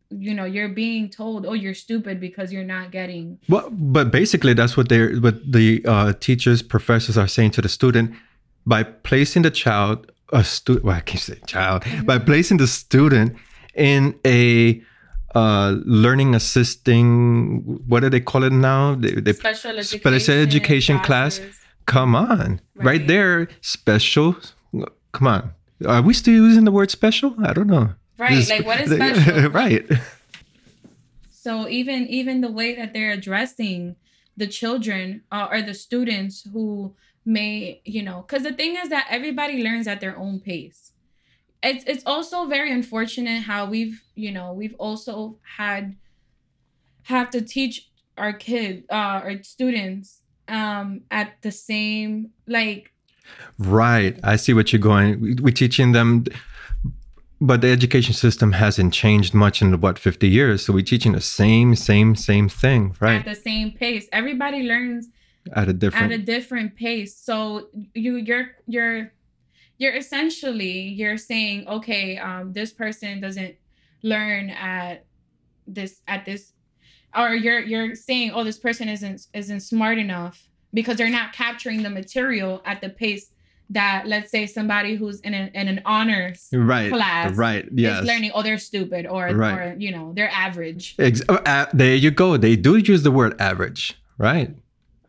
you 0.09 0.33
know, 0.33 0.45
you're 0.45 0.69
being 0.69 1.09
told, 1.09 1.45
oh, 1.45 1.53
you're 1.53 1.73
stupid 1.73 2.19
because 2.19 2.51
you're 2.51 2.63
not 2.63 2.91
getting. 2.91 3.39
Well, 3.47 3.69
but 3.71 4.11
basically 4.11 4.53
that's 4.53 4.75
what 4.75 4.89
they're 4.89 5.15
what 5.17 5.51
the 5.51 5.83
uh, 5.85 6.13
teachers, 6.13 6.61
professors 6.61 7.17
are 7.17 7.27
saying 7.27 7.51
to 7.51 7.61
the 7.61 7.69
student 7.69 8.13
by 8.65 8.83
placing 8.83 9.43
the 9.43 9.51
child 9.51 10.11
a 10.31 10.43
student. 10.43 10.85
Well, 10.85 10.95
I 10.95 11.01
can't 11.01 11.21
say 11.21 11.37
child 11.45 11.83
by 12.05 12.17
placing 12.19 12.57
the 12.57 12.67
student 12.67 13.35
in 13.75 14.19
a 14.25 14.81
uh, 15.35 15.75
learning 15.85 16.35
assisting. 16.35 17.61
What 17.87 18.01
do 18.01 18.09
they 18.09 18.19
call 18.19 18.43
it 18.43 18.53
now? 18.53 18.95
They, 18.95 19.11
they 19.11 19.33
Special 19.33 19.71
education, 19.71 19.99
special 19.99 20.35
education 20.35 20.99
class. 20.99 21.39
Come 21.85 22.15
on, 22.15 22.61
right. 22.75 22.85
Right. 22.85 23.07
there, 23.07 23.47
special. 23.61 24.35
Come 25.11 25.27
on, 25.27 25.51
are 25.87 26.01
we 26.01 26.13
still 26.13 26.33
using 26.33 26.63
the 26.65 26.71
word 26.71 26.91
special? 26.91 27.35
I 27.43 27.53
don't 27.53 27.67
know. 27.67 27.93
Right. 28.17 28.47
Like, 28.49 28.65
what 28.65 28.81
is 28.81 28.91
special? 28.95 29.49
right. 29.49 29.85
So 31.31 31.67
even 31.67 32.07
even 32.07 32.41
the 32.41 32.51
way 32.51 32.75
that 32.75 32.93
they're 32.93 33.11
addressing 33.11 33.95
the 34.37 34.47
children 34.47 35.23
uh, 35.31 35.47
or 35.51 35.61
the 35.61 35.73
students 35.73 36.47
who 36.53 36.95
may, 37.25 37.81
you 37.85 38.01
know, 38.03 38.23
because 38.27 38.43
the 38.43 38.53
thing 38.53 38.75
is 38.75 38.89
that 38.89 39.07
everybody 39.09 39.63
learns 39.63 39.87
at 39.87 40.01
their 40.01 40.17
own 40.17 40.39
pace. 40.39 40.91
It's 41.63 41.83
it's 41.85 42.03
also 42.05 42.45
very 42.47 42.71
unfortunate 42.71 43.43
how 43.43 43.65
we've 43.65 44.01
you 44.15 44.31
know 44.31 44.51
we've 44.53 44.75
also 44.79 45.37
had 45.57 45.95
have 47.03 47.29
to 47.31 47.41
teach 47.41 47.89
our 48.17 48.33
kid 48.33 48.83
uh, 48.89 49.21
our 49.25 49.43
students 49.43 50.21
um 50.47 51.01
at 51.11 51.33
the 51.41 51.51
same 51.51 52.31
like 52.47 52.91
Right. 53.59 54.19
I 54.23 54.35
see 54.35 54.53
what 54.53 54.73
you're 54.73 54.81
going. 54.81 55.21
We- 55.21 55.35
We're 55.35 55.51
teaching 55.53 55.91
them, 55.93 56.25
but 57.39 57.61
the 57.61 57.69
education 57.69 58.13
system 58.13 58.51
hasn't 58.53 58.93
changed 58.93 59.33
much 59.33 59.61
in 59.61 59.79
what 59.79 59.97
50 59.99 60.27
years. 60.27 60.65
So 60.65 60.73
we're 60.73 60.83
teaching 60.83 61.13
the 61.13 61.21
same, 61.21 61.75
same, 61.75 62.15
same 62.15 62.49
thing, 62.49 62.95
right 62.99 63.19
at 63.19 63.25
the 63.25 63.35
same 63.35 63.71
pace. 63.71 64.07
Everybody 64.11 64.63
learns 64.63 65.07
At 65.53 65.67
a 65.69 65.73
different. 65.73 66.11
at 66.11 66.19
a 66.19 66.21
different 66.21 66.75
pace 66.75 67.15
so 67.17 67.69
you 67.93 68.15
you're 68.17 68.47
you're 68.67 69.11
you're 69.77 69.95
essentially 69.95 70.79
you're 70.89 71.17
saying 71.17 71.67
okay 71.67 72.17
um 72.17 72.53
this 72.53 72.71
person 72.71 73.19
doesn't 73.21 73.55
learn 74.03 74.49
at 74.51 75.05
this 75.67 76.01
at 76.07 76.25
this 76.25 76.53
or 77.17 77.33
you're 77.35 77.59
you're 77.59 77.95
saying 77.95 78.31
oh 78.33 78.43
this 78.43 78.59
person 78.59 78.87
isn't 78.89 79.27
isn't 79.33 79.61
smart 79.61 79.97
enough 79.97 80.47
because 80.73 80.95
they're 80.97 81.09
not 81.09 81.33
capturing 81.33 81.81
the 81.83 81.89
material 81.89 82.61
at 82.65 82.79
the 82.81 82.89
pace 82.89 83.31
that 83.69 84.03
let's 84.05 84.29
say 84.29 84.45
somebody 84.45 84.95
who's 84.95 85.19
in, 85.21 85.33
a, 85.33 85.49
in 85.53 85.67
an 85.67 85.81
honors 85.85 86.49
right 86.53 86.91
class 86.91 87.33
right 87.35 87.67
yes 87.73 88.01
is 88.01 88.07
learning 88.07 88.31
oh 88.35 88.41
they're 88.43 88.57
stupid 88.57 89.05
or 89.07 89.33
Right. 89.33 89.53
or 89.57 89.75
you 89.79 89.91
know 89.91 90.13
they're 90.15 90.29
average 90.31 90.95
Ex- 90.99 91.21
uh, 91.29 91.33
uh, 91.45 91.65
there 91.73 91.95
you 91.95 92.11
go 92.11 92.37
they 92.37 92.55
do 92.55 92.75
use 92.77 93.01
the 93.03 93.11
word 93.11 93.39
average 93.41 93.97
right 94.17 94.53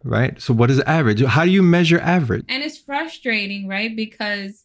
right? 0.05 0.41
So 0.41 0.55
what 0.55 0.71
is 0.71 0.81
average? 0.81 1.23
How 1.25 1.45
do 1.45 1.51
you 1.51 1.63
measure 1.63 2.01
average? 2.01 2.45
And 2.49 2.63
it's 2.63 2.79
frustrating 2.79 3.69
right? 3.69 3.95
Because 3.95 4.65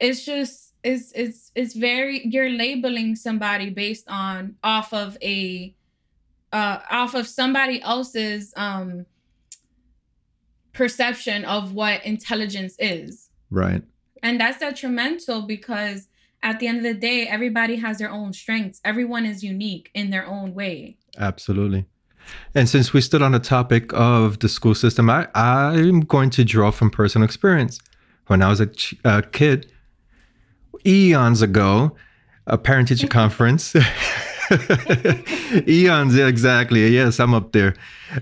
it's 0.00 0.24
just 0.24 0.74
it's 0.84 1.12
it's 1.12 1.50
it's 1.54 1.74
very 1.74 2.26
you're 2.26 2.50
labeling 2.50 3.16
somebody 3.16 3.70
based 3.70 4.08
on 4.08 4.56
off 4.62 4.92
of 4.92 5.16
a 5.22 5.74
uh 6.52 6.78
off 6.90 7.14
of 7.14 7.26
somebody 7.26 7.82
else's 7.82 8.52
um 8.56 9.06
perception 10.72 11.44
of 11.44 11.72
what 11.72 12.04
intelligence 12.04 12.76
is. 12.78 13.30
Right. 13.50 13.82
And 14.22 14.40
that's 14.40 14.58
detrimental 14.58 15.42
because 15.42 16.08
at 16.42 16.60
the 16.60 16.66
end 16.66 16.78
of 16.78 16.84
the 16.84 16.94
day 16.94 17.26
everybody 17.26 17.76
has 17.76 17.98
their 17.98 18.10
own 18.10 18.32
strengths. 18.32 18.80
Everyone 18.84 19.24
is 19.24 19.42
unique 19.42 19.90
in 19.94 20.10
their 20.10 20.26
own 20.26 20.54
way. 20.54 20.98
Absolutely. 21.18 21.86
And 22.54 22.68
since 22.68 22.92
we 22.92 23.00
stood 23.00 23.22
on 23.22 23.32
the 23.32 23.38
topic 23.38 23.92
of 23.92 24.38
the 24.40 24.48
school 24.48 24.74
system, 24.74 25.10
I, 25.10 25.28
I'm 25.34 26.00
going 26.00 26.30
to 26.30 26.44
draw 26.44 26.70
from 26.70 26.90
personal 26.90 27.24
experience. 27.24 27.80
When 28.26 28.42
I 28.42 28.48
was 28.48 28.60
a, 28.60 28.66
ch- 28.66 28.94
a 29.04 29.22
kid, 29.22 29.70
eons 30.84 31.42
ago, 31.42 31.96
a 32.46 32.58
parent 32.58 32.88
teacher 32.88 33.06
conference. 33.20 33.74
eons, 35.66 36.16
yeah, 36.16 36.26
exactly. 36.26 36.88
Yes, 36.88 37.18
I'm 37.18 37.34
up 37.34 37.52
there. 37.52 37.74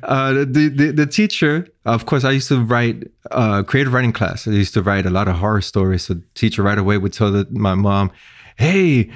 Uh, 0.02 0.32
the, 0.32 0.73
the 0.75 0.90
the 0.90 1.06
teacher, 1.06 1.68
of 1.84 2.06
course, 2.06 2.25
I 2.25 2.30
used 2.30 2.49
to 2.49 2.62
write 2.64 3.04
uh, 3.30 3.62
creative 3.62 3.92
writing 3.92 4.12
class. 4.12 4.49
I 4.49 4.52
used 4.52 4.73
to 4.75 4.82
write 4.82 5.04
a 5.04 5.11
lot 5.11 5.28
of 5.28 5.37
horror 5.37 5.61
stories. 5.61 6.04
So 6.04 6.14
the 6.14 6.23
teacher 6.34 6.62
right 6.62 6.78
away 6.78 6.96
would 6.96 7.12
tell 7.12 7.30
the, 7.30 7.46
my 7.50 7.75
mom, 7.75 8.11
"Hey, 8.56 9.11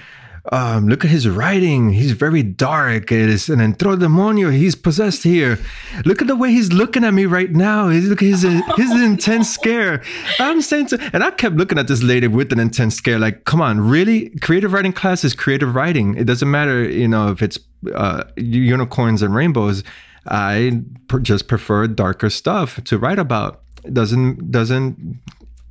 um, 0.52 0.88
look 0.88 1.04
at 1.04 1.10
his 1.10 1.28
writing. 1.28 1.90
He's 1.90 2.12
very 2.12 2.42
dark. 2.42 3.12
It 3.12 3.28
is 3.28 3.48
an 3.48 3.58
entro 3.58 3.96
demonio. 3.96 4.52
He's 4.52 4.74
possessed 4.74 5.22
here. 5.22 5.58
Look 6.04 6.22
at 6.22 6.28
the 6.28 6.36
way 6.36 6.50
he's 6.50 6.72
looking 6.72 7.04
at 7.04 7.12
me 7.12 7.26
right 7.26 7.50
now. 7.50 7.88
He's 7.88 8.08
look 8.08 8.20
his 8.20 8.42
his 8.42 8.90
intense 8.92 9.50
scare. 9.50 10.02
I'm 10.38 10.62
saying 10.62 10.86
to, 10.86 11.10
and 11.12 11.22
I 11.22 11.30
kept 11.30 11.56
looking 11.56 11.78
at 11.78 11.88
this 11.88 12.02
lady 12.02 12.28
with 12.28 12.52
an 12.52 12.60
intense 12.60 12.94
scare. 12.94 13.18
Like, 13.18 13.44
come 13.44 13.60
on, 13.60 13.80
really? 13.80 14.30
Creative 14.40 14.72
writing 14.72 14.92
class 14.92 15.24
is 15.24 15.34
creative 15.34 15.74
writing. 15.74 16.14
It 16.16 16.24
doesn't 16.24 16.50
matter, 16.50 16.82
you 16.82 17.08
know, 17.08 17.30
if 17.30 17.42
it's 17.42 17.58
uh, 17.94 18.24
unicorns 18.36 19.22
and 19.22 19.34
rainbows. 19.34 19.84
I 20.26 20.82
just 21.22 21.48
prefer 21.48 21.86
darker 21.86 22.30
stuff 22.30 22.82
to 22.84 22.98
write 22.98 23.18
about. 23.18 23.62
It 23.84 23.94
doesn't 23.94 24.50
doesn't 24.50 25.20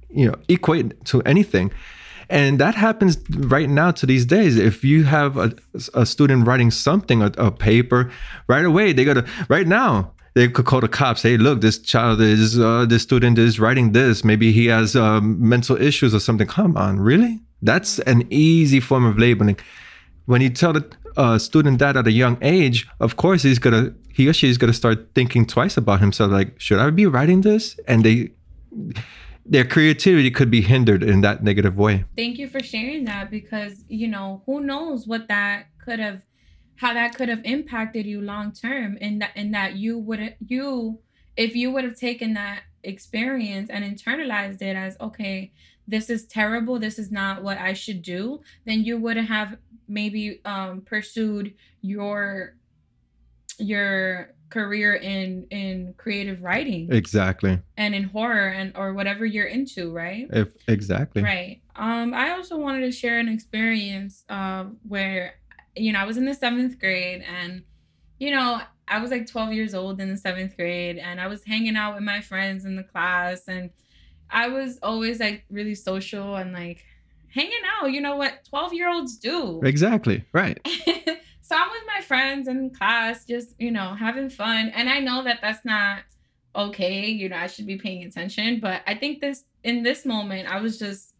you 0.09 0.27
know 0.27 0.35
equate 0.47 1.03
to 1.05 1.21
anything 1.23 1.71
and 2.29 2.59
that 2.59 2.75
happens 2.75 3.17
right 3.29 3.69
now 3.69 3.91
to 3.91 4.05
these 4.05 4.25
days. 4.25 4.57
If 4.57 4.83
you 4.83 5.03
have 5.05 5.37
a, 5.37 5.53
a 5.93 6.05
student 6.05 6.45
writing 6.45 6.71
something 6.71 7.21
a, 7.21 7.31
a 7.37 7.51
paper 7.51 8.11
right 8.47 8.65
away 8.65 8.93
they 8.93 9.05
gotta 9.05 9.25
right 9.49 9.67
now 9.67 10.11
they 10.33 10.47
could 10.47 10.65
call 10.65 10.81
the 10.81 10.87
cops. 10.87 11.23
Hey 11.23 11.37
look 11.37 11.61
this 11.61 11.79
child 11.79 12.21
is 12.21 12.59
uh, 12.59 12.85
this 12.85 13.03
student 13.03 13.37
is 13.37 13.59
writing 13.59 13.93
this. 13.93 14.23
Maybe 14.23 14.51
he 14.51 14.67
has 14.67 14.95
um, 14.95 15.37
mental 15.47 15.81
issues 15.81 16.13
or 16.13 16.19
something. 16.19 16.47
Come 16.47 16.77
on 16.77 16.99
really? 16.99 17.39
That's 17.61 17.99
an 17.99 18.27
easy 18.29 18.79
form 18.79 19.05
of 19.05 19.17
labeling. 19.17 19.57
When 20.25 20.41
you 20.41 20.49
tell 20.49 20.73
the 20.73 20.85
uh, 21.15 21.39
student 21.39 21.79
that 21.79 21.97
at 21.97 22.05
a 22.05 22.11
young 22.11 22.37
age 22.41 22.87
of 22.99 23.15
course 23.17 23.41
he's 23.43 23.57
gonna 23.59 23.93
he 24.13 24.27
or 24.27 24.33
she 24.33 24.49
is 24.49 24.57
gonna 24.57 24.73
start 24.73 25.13
thinking 25.15 25.45
twice 25.45 25.77
about 25.77 25.99
himself. 25.99 26.31
Like 26.31 26.59
should 26.59 26.79
i 26.79 26.89
be 26.89 27.05
writing 27.05 27.41
this? 27.41 27.79
And 27.87 28.03
they 28.03 28.31
their 29.49 29.65
creativity 29.65 30.29
could 30.29 30.51
be 30.51 30.61
hindered 30.61 31.03
in 31.03 31.21
that 31.21 31.43
negative 31.43 31.77
way. 31.77 32.05
Thank 32.15 32.37
you 32.37 32.47
for 32.47 32.61
sharing 32.61 33.05
that 33.05 33.31
because 33.31 33.85
you 33.87 34.07
know 34.07 34.43
who 34.45 34.61
knows 34.61 35.07
what 35.07 35.27
that 35.27 35.67
could 35.83 35.99
have 35.99 36.23
how 36.75 36.93
that 36.93 37.15
could 37.15 37.29
have 37.29 37.41
impacted 37.43 38.05
you 38.05 38.21
long 38.21 38.51
term 38.51 38.97
in 38.97 39.19
that 39.19 39.35
in 39.35 39.51
that 39.51 39.75
you 39.75 39.97
would 39.97 40.35
you 40.45 40.99
if 41.35 41.55
you 41.55 41.71
would 41.71 41.83
have 41.83 41.95
taken 41.95 42.33
that 42.33 42.63
experience 42.83 43.69
and 43.69 43.83
internalized 43.83 44.61
it 44.61 44.75
as 44.75 44.95
okay 45.01 45.51
this 45.87 46.09
is 46.09 46.25
terrible 46.25 46.77
this 46.77 46.99
is 46.99 47.11
not 47.11 47.43
what 47.43 47.57
i 47.57 47.73
should 47.73 48.01
do 48.01 48.39
then 48.65 48.83
you 48.83 48.97
would 48.97 49.17
have 49.17 49.57
maybe 49.87 50.39
um 50.45 50.81
pursued 50.81 51.53
your 51.81 52.55
your 53.57 54.33
career 54.49 54.95
in 54.95 55.45
in 55.51 55.93
creative 55.97 56.41
writing 56.41 56.91
exactly 56.91 57.59
and 57.75 57.93
in 57.93 58.03
horror 58.03 58.47
and 58.47 58.71
or 58.77 58.93
whatever 58.93 59.25
you're 59.25 59.47
into 59.47 59.91
right 59.91 60.27
if 60.31 60.49
exactly 60.67 61.21
Right. 61.21 61.61
Um, 61.75 62.13
I 62.13 62.31
also 62.31 62.57
wanted 62.57 62.81
to 62.81 62.91
share 62.91 63.19
an 63.19 63.27
experience 63.27 64.23
uh, 64.29 64.65
where, 64.87 65.35
you 65.75 65.93
know, 65.93 65.99
I 65.99 66.05
was 66.05 66.17
in 66.17 66.25
the 66.25 66.33
seventh 66.33 66.79
grade 66.79 67.21
and, 67.21 67.63
you 68.17 68.31
know, 68.31 68.61
I 68.87 68.99
was 68.99 69.11
like 69.11 69.27
12 69.27 69.53
years 69.53 69.75
old 69.75 69.99
in 69.99 70.09
the 70.09 70.17
seventh 70.17 70.55
grade 70.55 70.97
and 70.97 71.19
I 71.19 71.27
was 71.27 71.43
hanging 71.43 71.75
out 71.75 71.93
with 71.93 72.03
my 72.03 72.21
friends 72.21 72.65
in 72.65 72.75
the 72.75 72.83
class 72.83 73.47
and 73.47 73.69
I 74.29 74.47
was 74.47 74.79
always 74.81 75.19
like 75.19 75.45
really 75.49 75.75
social 75.75 76.35
and 76.35 76.51
like 76.53 76.83
hanging 77.29 77.51
out. 77.79 77.91
You 77.91 78.01
know 78.01 78.15
what 78.15 78.45
12 78.49 78.73
year 78.73 78.89
olds 78.89 79.17
do. 79.17 79.61
exactly 79.63 80.25
right 80.33 80.59
so 81.47 81.55
I'm 81.55 81.69
with 81.71 81.83
my 81.87 82.01
friends 82.01 82.49
in 82.49 82.71
class, 82.71 83.23
just, 83.23 83.55
you 83.57 83.71
know, 83.71 83.95
having 83.95 84.29
fun. 84.29 84.69
And 84.75 84.89
I 84.89 84.99
know 84.99 85.23
that 85.23 85.39
that's 85.41 85.63
not 85.63 85.99
okay. 86.53 87.05
You 87.05 87.29
know, 87.29 87.37
I 87.37 87.47
should 87.47 87.65
be 87.65 87.77
paying 87.77 88.03
attention. 88.03 88.59
But 88.59 88.81
I 88.85 88.95
think 88.95 89.21
this, 89.21 89.45
in 89.63 89.81
this 89.81 90.05
moment, 90.05 90.49
I 90.49 90.59
was 90.59 90.77
just, 90.77 91.13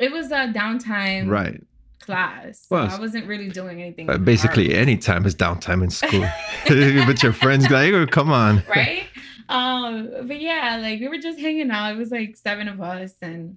it 0.00 0.10
was 0.10 0.32
a 0.32 0.48
downtime 0.48 1.30
right 1.30 1.62
class. 2.00 2.66
So 2.68 2.74
Well, 2.74 2.90
I 2.90 2.98
wasn't 2.98 3.28
really 3.28 3.48
doing 3.48 3.80
anything. 3.80 4.10
Uh, 4.10 4.18
basically 4.18 4.74
any 4.74 4.96
time 4.96 5.24
is 5.24 5.36
downtime 5.36 5.84
in 5.84 5.90
school 5.90 6.26
with 7.06 7.22
your 7.22 7.32
friends 7.32 7.70
like 7.70 7.92
oh, 7.92 8.06
come 8.08 8.32
on 8.32 8.64
right? 8.68 9.04
um, 9.48 10.10
but 10.26 10.40
yeah, 10.40 10.78
like 10.82 10.98
we 10.98 11.06
were 11.06 11.18
just 11.18 11.38
hanging 11.38 11.70
out. 11.70 11.92
It 11.92 11.96
was 11.96 12.10
like 12.10 12.36
seven 12.36 12.66
of 12.66 12.80
us 12.80 13.14
and 13.22 13.56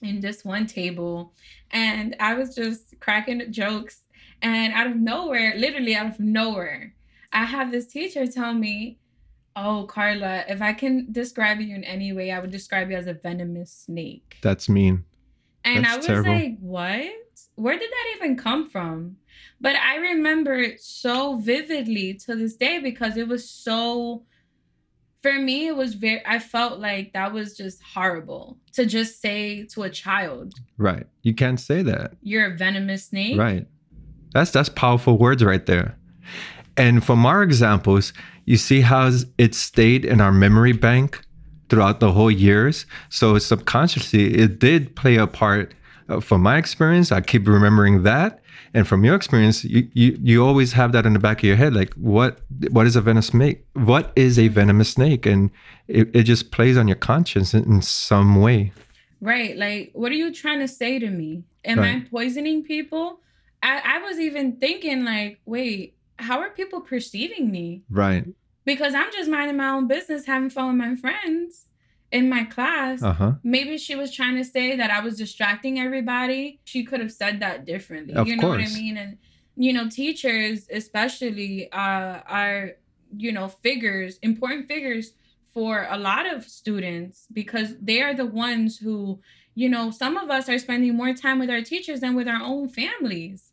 in 0.00 0.20
just 0.20 0.44
one 0.44 0.66
table. 0.66 1.32
And 1.72 2.14
I 2.20 2.34
was 2.34 2.54
just 2.54 2.98
cracking 3.00 3.50
jokes. 3.52 4.02
And 4.42 4.72
out 4.72 4.86
of 4.86 4.96
nowhere, 4.96 5.54
literally 5.56 5.94
out 5.94 6.06
of 6.06 6.20
nowhere, 6.20 6.94
I 7.32 7.44
have 7.44 7.70
this 7.72 7.86
teacher 7.86 8.26
tell 8.26 8.54
me, 8.54 8.98
Oh, 9.56 9.86
Carla, 9.88 10.44
if 10.48 10.62
I 10.62 10.72
can 10.72 11.08
describe 11.10 11.58
you 11.60 11.74
in 11.74 11.82
any 11.82 12.12
way, 12.12 12.30
I 12.30 12.38
would 12.38 12.52
describe 12.52 12.90
you 12.90 12.96
as 12.96 13.08
a 13.08 13.12
venomous 13.14 13.72
snake. 13.72 14.36
that's 14.40 14.68
mean 14.68 15.04
And 15.64 15.78
I 15.84 15.96
That's 15.96 15.96
was 15.98 16.06
terrible. 16.06 16.32
like, 16.32 16.58
what? 16.60 17.10
Where 17.56 17.76
did 17.76 17.90
that 17.90 18.14
even 18.16 18.36
come 18.36 18.68
from? 18.70 19.16
But 19.60 19.74
I 19.74 19.96
remember 19.96 20.54
it 20.54 20.80
so 20.80 21.36
vividly 21.36 22.14
to 22.26 22.36
this 22.36 22.54
day 22.56 22.78
because 22.78 23.16
it 23.16 23.26
was 23.26 23.48
so, 23.50 24.22
for 25.22 25.32
me, 25.32 25.66
it 25.66 25.76
was 25.76 25.94
very, 25.94 26.22
I 26.24 26.38
felt 26.38 26.78
like 26.78 27.12
that 27.14 27.32
was 27.32 27.56
just 27.56 27.82
horrible 27.82 28.58
to 28.74 28.86
just 28.86 29.20
say 29.20 29.64
to 29.72 29.82
a 29.82 29.90
child, 29.90 30.54
right 30.76 31.06
you 31.22 31.34
can't 31.34 31.58
say 31.58 31.82
that 31.82 32.12
you're 32.22 32.52
a 32.52 32.56
venomous 32.56 33.06
snake. 33.06 33.36
right 33.36 33.66
that's 34.32 34.50
that's 34.50 34.68
powerful 34.68 35.18
words 35.18 35.42
right 35.44 35.66
there 35.66 35.96
and 36.76 37.04
from 37.04 37.26
our 37.26 37.42
examples 37.42 38.12
you 38.44 38.56
see 38.56 38.80
how 38.80 39.10
it 39.36 39.54
stayed 39.54 40.04
in 40.04 40.20
our 40.20 40.32
memory 40.32 40.72
bank 40.72 41.20
throughout 41.68 42.00
the 42.00 42.12
whole 42.12 42.30
years 42.30 42.86
so 43.08 43.38
subconsciously 43.38 44.34
it 44.34 44.58
did 44.58 44.94
play 44.96 45.16
a 45.16 45.26
part 45.26 45.74
uh, 46.08 46.20
from 46.20 46.42
my 46.42 46.56
experience 46.56 47.12
i 47.12 47.20
keep 47.20 47.46
remembering 47.46 48.02
that 48.02 48.40
and 48.74 48.86
from 48.86 49.02
your 49.04 49.14
experience 49.14 49.64
you, 49.64 49.88
you 49.94 50.18
you 50.22 50.44
always 50.44 50.72
have 50.72 50.92
that 50.92 51.06
in 51.06 51.12
the 51.12 51.18
back 51.18 51.38
of 51.38 51.44
your 51.44 51.56
head 51.56 51.74
like 51.74 51.92
what 51.94 52.40
what 52.70 52.86
is 52.86 52.96
a 52.96 53.00
venomous 53.00 53.26
snake 53.28 53.64
what 53.74 54.12
is 54.16 54.38
a 54.38 54.48
venomous 54.48 54.90
snake 54.90 55.26
and 55.26 55.50
it, 55.88 56.10
it 56.14 56.22
just 56.24 56.50
plays 56.50 56.76
on 56.76 56.86
your 56.88 56.96
conscience 56.96 57.54
in, 57.54 57.64
in 57.64 57.82
some 57.82 58.40
way 58.40 58.72
Right. 59.20 59.56
Like, 59.56 59.90
what 59.94 60.12
are 60.12 60.14
you 60.14 60.32
trying 60.32 60.60
to 60.60 60.68
say 60.68 60.98
to 60.98 61.10
me? 61.10 61.42
Am 61.64 61.80
Right. 61.80 61.96
I 61.96 62.08
poisoning 62.08 62.62
people? 62.62 63.20
I, 63.62 63.82
I 63.84 63.98
was 63.98 64.18
even 64.18 64.56
thinking, 64.56 65.04
like, 65.04 65.40
wait, 65.44 65.96
how 66.18 66.40
are 66.40 66.50
people 66.50 66.80
perceiving 66.80 67.50
me? 67.50 67.82
right 67.90 68.24
because 68.68 68.94
I'm 68.94 69.10
just 69.10 69.30
minding 69.30 69.56
my 69.56 69.70
own 69.70 69.88
business, 69.88 70.26
having 70.26 70.50
fun 70.50 70.66
with 70.68 70.76
my 70.76 70.94
friends 70.94 71.64
in 72.12 72.28
my 72.28 72.44
class. 72.44 73.02
uh-huh 73.02 73.32
Maybe 73.42 73.78
she 73.78 73.94
was 73.94 74.14
trying 74.14 74.36
to 74.36 74.44
say 74.44 74.76
that 74.76 74.90
I 74.90 75.00
was 75.00 75.16
distracting 75.16 75.80
everybody. 75.80 76.60
She 76.64 76.84
could 76.84 77.00
have 77.00 77.10
said 77.10 77.40
that 77.40 77.64
differently. 77.64 78.12
Of 78.14 78.28
you 78.28 78.36
know 78.36 78.48
what 78.48 78.60
I 78.60 78.68
mean? 78.68 78.98
And 78.98 79.16
you 79.56 79.72
know, 79.72 79.88
teachers 79.88 80.68
especially 80.70 81.72
uh, 81.72 82.20
are 82.28 82.72
you 83.16 83.32
know 83.32 83.48
figures, 83.48 84.18
important 84.18 84.68
figures 84.68 85.12
for 85.54 85.86
a 85.88 85.96
lot 85.96 86.26
of 86.26 86.44
students 86.44 87.26
because 87.32 87.74
they 87.80 88.02
are 88.02 88.14
the 88.14 88.26
ones 88.26 88.78
who 88.78 89.18
you 89.54 89.68
know 89.68 89.90
some 89.90 90.18
of 90.18 90.30
us 90.30 90.48
are 90.48 90.58
spending 90.58 90.94
more 90.94 91.14
time 91.14 91.38
with 91.38 91.48
our 91.48 91.62
teachers 91.62 92.00
than 92.00 92.14
with 92.14 92.28
our 92.28 92.42
own 92.42 92.68
families 92.68 93.47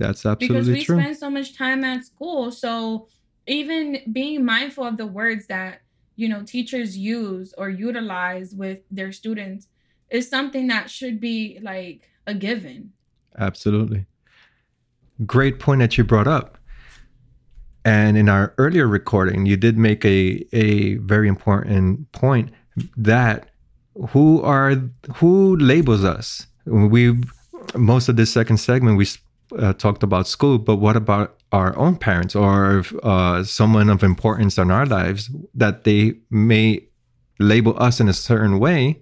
that's 0.00 0.26
absolutely 0.26 0.56
because 0.56 0.68
we 0.68 0.84
true 0.84 1.00
spend 1.00 1.16
so 1.16 1.30
much 1.30 1.56
time 1.56 1.84
at 1.84 2.04
school 2.04 2.50
so 2.50 3.06
even 3.46 3.98
being 4.12 4.44
mindful 4.44 4.84
of 4.84 4.96
the 4.96 5.06
words 5.06 5.46
that 5.46 5.82
you 6.16 6.28
know 6.28 6.42
teachers 6.42 6.96
use 6.98 7.54
or 7.56 7.68
utilize 7.68 8.54
with 8.54 8.80
their 8.90 9.12
students 9.12 9.68
is 10.10 10.28
something 10.28 10.66
that 10.66 10.90
should 10.90 11.20
be 11.20 11.58
like 11.62 12.10
a 12.26 12.34
given. 12.34 12.92
Absolutely. 13.38 14.06
Great 15.24 15.58
point 15.58 15.80
that 15.80 15.96
you 15.96 16.04
brought 16.04 16.26
up. 16.26 16.58
And 17.84 18.16
in 18.16 18.28
our 18.28 18.54
earlier 18.58 18.86
recording, 18.86 19.46
you 19.46 19.56
did 19.56 19.78
make 19.78 20.04
a, 20.04 20.44
a 20.52 20.96
very 20.96 21.28
important 21.28 22.10
point 22.12 22.50
that 22.96 23.50
who 24.10 24.42
are 24.42 24.74
who 25.16 25.56
labels 25.56 26.04
us? 26.04 26.46
We 26.66 27.18
most 27.74 28.08
of 28.08 28.16
this 28.16 28.32
second 28.32 28.58
segment 28.58 28.96
we 28.96 29.06
uh, 29.58 29.72
talked 29.74 30.02
about 30.02 30.26
school, 30.26 30.58
but 30.58 30.76
what 30.76 30.96
about 30.96 31.36
our 31.52 31.76
own 31.76 31.96
parents 31.96 32.36
or 32.36 32.84
uh, 33.02 33.42
someone 33.42 33.88
of 33.88 34.02
importance 34.02 34.56
in 34.58 34.70
our 34.70 34.86
lives 34.86 35.30
that 35.54 35.84
they 35.84 36.14
may 36.30 36.86
label 37.38 37.74
us 37.82 38.00
in 38.00 38.08
a 38.08 38.12
certain 38.12 38.58
way, 38.58 39.00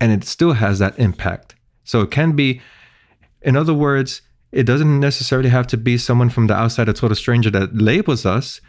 and 0.00 0.12
it 0.12 0.24
still 0.24 0.52
has 0.52 0.78
that 0.78 0.98
impact. 0.98 1.54
So 1.84 2.00
it 2.00 2.10
can 2.10 2.32
be, 2.32 2.60
in 3.42 3.56
other 3.56 3.74
words, 3.74 4.22
it 4.50 4.64
doesn't 4.64 5.00
necessarily 5.00 5.50
have 5.50 5.66
to 5.68 5.76
be 5.76 5.98
someone 5.98 6.30
from 6.30 6.46
the 6.46 6.54
outside, 6.54 6.88
a 6.88 6.92
total 6.92 7.14
stranger 7.14 7.50
that 7.50 7.76
labels 7.76 8.24
us, 8.26 8.60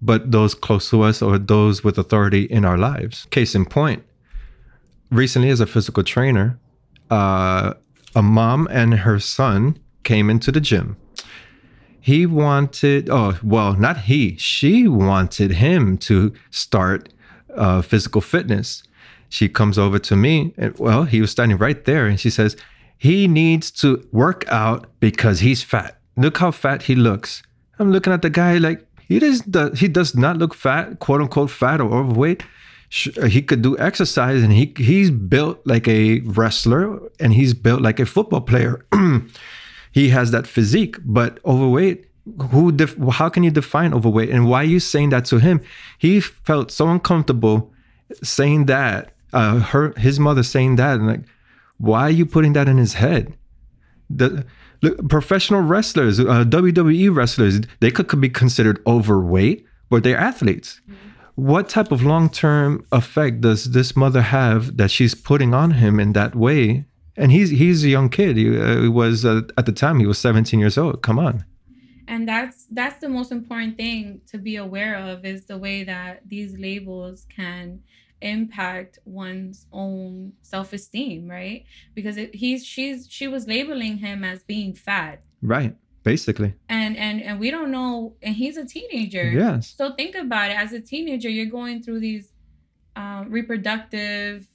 but 0.00 0.30
those 0.30 0.54
close 0.54 0.90
to 0.90 1.02
us 1.02 1.20
or 1.22 1.38
those 1.38 1.84
with 1.84 1.98
authority 1.98 2.44
in 2.44 2.64
our 2.64 2.78
lives. 2.78 3.26
Case 3.30 3.54
in 3.54 3.66
point, 3.66 4.04
recently 5.10 5.50
as 5.50 5.60
a 5.60 5.66
physical 5.66 6.02
trainer, 6.02 6.58
uh, 7.10 7.74
a 8.14 8.22
mom 8.22 8.68
and 8.70 8.94
her 9.00 9.18
son 9.18 9.78
came 10.02 10.28
into 10.30 10.52
the 10.52 10.60
gym. 10.60 10.96
He 12.00 12.26
wanted, 12.26 13.08
oh, 13.08 13.38
well, 13.42 13.74
not 13.74 14.02
he, 14.02 14.36
she 14.36 14.88
wanted 14.88 15.52
him 15.52 15.96
to 15.98 16.32
start 16.50 17.12
uh, 17.54 17.82
physical 17.82 18.20
fitness. 18.20 18.82
She 19.28 19.48
comes 19.48 19.78
over 19.78 19.98
to 20.00 20.16
me, 20.16 20.52
and 20.58 20.76
well, 20.78 21.04
he 21.04 21.20
was 21.20 21.30
standing 21.30 21.58
right 21.58 21.84
there, 21.84 22.06
and 22.06 22.18
she 22.18 22.28
says, 22.28 22.56
He 22.98 23.28
needs 23.28 23.70
to 23.82 24.06
work 24.12 24.44
out 24.48 24.86
because 25.00 25.40
he's 25.40 25.62
fat. 25.62 25.98
Look 26.16 26.38
how 26.38 26.50
fat 26.50 26.82
he 26.82 26.94
looks. 26.94 27.42
I'm 27.78 27.92
looking 27.92 28.12
at 28.12 28.22
the 28.22 28.30
guy 28.30 28.58
like, 28.58 28.84
he 29.08 29.18
does, 29.18 29.42
he 29.78 29.88
does 29.88 30.14
not 30.16 30.38
look 30.38 30.54
fat, 30.54 30.98
quote 30.98 31.20
unquote, 31.20 31.50
fat 31.50 31.80
or 31.80 31.92
overweight 31.92 32.42
he 32.92 33.40
could 33.40 33.62
do 33.62 33.76
exercise 33.78 34.42
and 34.42 34.52
he 34.52 34.74
he's 34.76 35.10
built 35.10 35.58
like 35.64 35.88
a 35.88 36.20
wrestler 36.20 37.00
and 37.18 37.32
he's 37.32 37.54
built 37.54 37.80
like 37.80 37.98
a 37.98 38.06
football 38.06 38.42
player. 38.42 38.84
He 39.94 40.08
has 40.08 40.30
that 40.30 40.46
physique 40.46 40.96
but 41.04 41.38
overweight 41.44 42.06
who 42.50 42.72
def- 42.72 42.96
how 43.10 43.28
can 43.28 43.42
you 43.42 43.50
define 43.50 43.92
overweight? 43.92 44.30
And 44.30 44.48
why 44.48 44.62
are 44.62 44.72
you 44.74 44.80
saying 44.80 45.10
that 45.10 45.26
to 45.26 45.38
him? 45.38 45.60
He 45.98 46.18
felt 46.18 46.70
so 46.70 46.88
uncomfortable 46.88 47.70
saying 48.22 48.66
that 48.66 49.14
uh 49.34 49.60
her 49.60 49.92
his 49.98 50.18
mother 50.18 50.42
saying 50.42 50.76
that 50.76 50.98
and 50.98 51.06
like 51.06 51.24
why 51.76 52.02
are 52.02 52.16
you 52.20 52.24
putting 52.24 52.54
that 52.54 52.68
in 52.68 52.78
his 52.78 52.94
head? 52.94 53.36
The 54.08 54.46
look, 54.82 55.08
professional 55.08 55.60
wrestlers 55.60 56.20
uh, 56.20 56.44
WWE 56.44 57.14
wrestlers 57.14 57.60
they 57.80 57.90
could, 57.90 58.08
could 58.08 58.20
be 58.20 58.30
considered 58.30 58.82
overweight 58.86 59.66
but 59.90 60.04
they're 60.04 60.18
athletes. 60.18 60.80
Mm-hmm 60.90 61.11
what 61.42 61.68
type 61.68 61.90
of 61.90 62.02
long 62.04 62.30
term 62.30 62.86
effect 62.92 63.40
does 63.40 63.72
this 63.72 63.96
mother 63.96 64.22
have 64.22 64.76
that 64.76 64.90
she's 64.90 65.14
putting 65.14 65.52
on 65.52 65.72
him 65.72 65.98
in 65.98 66.12
that 66.12 66.36
way? 66.36 66.84
And 67.16 67.32
he's 67.32 67.50
he's 67.50 67.84
a 67.84 67.88
young 67.88 68.08
kid. 68.08 68.36
He, 68.36 68.58
uh, 68.58 68.90
was 68.90 69.24
uh, 69.24 69.42
at 69.58 69.66
the 69.66 69.72
time 69.72 69.98
he 69.98 70.06
was 70.06 70.18
17 70.18 70.60
years 70.60 70.78
old. 70.78 71.02
Come 71.02 71.18
on. 71.18 71.44
And 72.06 72.28
that's 72.28 72.66
that's 72.70 73.00
the 73.00 73.08
most 73.08 73.32
important 73.32 73.76
thing 73.76 74.20
to 74.28 74.38
be 74.38 74.56
aware 74.56 74.96
of 74.96 75.24
is 75.24 75.46
the 75.46 75.58
way 75.58 75.82
that 75.84 76.20
these 76.26 76.56
labels 76.56 77.26
can 77.34 77.80
impact 78.20 79.00
one's 79.04 79.66
own 79.72 80.32
self-esteem, 80.42 81.28
right? 81.28 81.64
Because 81.94 82.16
it, 82.16 82.36
he's 82.36 82.64
she's 82.64 83.08
she 83.10 83.26
was 83.26 83.48
labeling 83.48 83.98
him 83.98 84.22
as 84.22 84.44
being 84.44 84.74
fat. 84.74 85.24
Right 85.42 85.74
basically. 86.02 86.54
And 86.68 86.96
and 86.96 87.22
and 87.22 87.40
we 87.40 87.50
don't 87.50 87.70
know 87.70 88.16
and 88.22 88.34
he's 88.34 88.56
a 88.56 88.64
teenager. 88.64 89.30
Yes. 89.30 89.74
So 89.76 89.94
think 89.94 90.14
about 90.14 90.50
it. 90.50 90.56
As 90.56 90.72
a 90.72 90.80
teenager 90.80 91.28
you're 91.28 91.46
going 91.46 91.82
through 91.82 92.00
these 92.00 92.30
um, 92.94 93.30
reproductive 93.30 94.46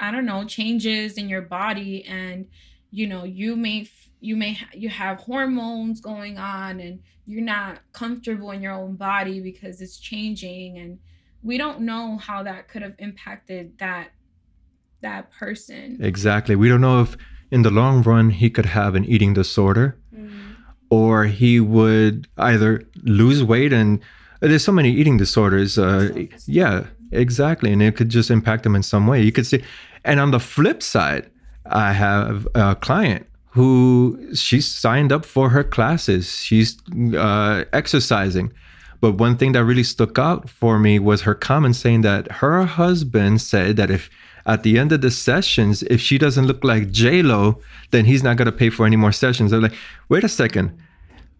i 0.00 0.10
don't 0.10 0.24
know 0.24 0.44
changes 0.44 1.16
in 1.18 1.28
your 1.28 1.42
body. 1.42 2.04
And 2.04 2.46
you 2.90 3.06
know 3.06 3.24
you 3.24 3.56
may 3.56 3.88
you 4.20 4.36
may 4.36 4.58
you 4.72 4.88
have 4.88 5.20
hormones 5.20 6.00
going 6.00 6.38
on 6.38 6.80
and 6.80 7.00
you're 7.26 7.42
not 7.42 7.80
comfortable 7.92 8.50
in 8.50 8.62
your 8.62 8.72
own 8.72 8.96
body 8.96 9.40
because 9.40 9.80
it's 9.80 9.98
changing. 9.98 10.78
And 10.78 10.98
we 11.42 11.58
don't 11.58 11.80
know 11.80 12.16
how 12.16 12.42
that 12.42 12.68
could 12.68 12.82
have 12.82 12.94
impacted 12.98 13.78
that 13.78 14.10
that 15.02 15.30
person. 15.32 15.98
Exactly. 16.00 16.56
We 16.56 16.68
don't 16.68 16.80
know 16.80 17.02
if 17.02 17.16
in 17.52 17.62
the 17.62 17.70
long 17.70 18.02
run, 18.02 18.30
he 18.30 18.48
could 18.48 18.66
have 18.66 18.94
an 18.94 19.04
eating 19.04 19.34
disorder 19.34 19.96
mm. 20.12 20.56
or 20.90 21.26
he 21.26 21.60
would 21.60 22.26
either 22.38 22.82
lose 23.02 23.44
weight 23.44 23.72
and 23.74 24.00
there's 24.40 24.64
so 24.64 24.72
many 24.72 24.90
eating 24.90 25.18
disorders. 25.18 25.78
Uh, 25.78 26.08
yeah, 26.46 26.86
exactly. 27.12 27.70
And 27.70 27.82
it 27.82 27.94
could 27.94 28.08
just 28.08 28.30
impact 28.30 28.66
him 28.66 28.74
in 28.74 28.82
some 28.82 29.06
way. 29.06 29.22
You 29.22 29.30
could 29.30 29.46
see. 29.46 29.62
And 30.04 30.18
on 30.18 30.30
the 30.32 30.40
flip 30.40 30.82
side, 30.82 31.30
I 31.66 31.92
have 31.92 32.48
a 32.54 32.74
client 32.74 33.26
who 33.50 34.18
she 34.34 34.60
signed 34.62 35.12
up 35.12 35.24
for 35.26 35.50
her 35.50 35.62
classes. 35.62 36.34
She's 36.36 36.78
uh, 37.14 37.64
exercising. 37.74 38.50
But 39.02 39.18
one 39.18 39.36
thing 39.36 39.50
that 39.52 39.64
really 39.64 39.82
stuck 39.82 40.16
out 40.16 40.48
for 40.48 40.78
me 40.78 41.00
was 41.00 41.22
her 41.22 41.34
comment 41.34 41.74
saying 41.74 42.02
that 42.02 42.30
her 42.40 42.62
husband 42.62 43.40
said 43.40 43.76
that 43.76 43.90
if 43.90 44.08
at 44.46 44.62
the 44.62 44.78
end 44.78 44.92
of 44.92 45.00
the 45.00 45.10
sessions, 45.10 45.82
if 45.94 46.00
she 46.00 46.18
doesn't 46.18 46.46
look 46.46 46.62
like 46.62 46.92
J 46.92 47.20
Lo, 47.20 47.58
then 47.90 48.04
he's 48.04 48.22
not 48.22 48.36
gonna 48.36 48.52
pay 48.52 48.70
for 48.70 48.86
any 48.86 48.94
more 48.94 49.10
sessions. 49.10 49.50
They're 49.50 49.60
like, 49.60 49.74
wait 50.08 50.22
a 50.22 50.28
second. 50.28 50.78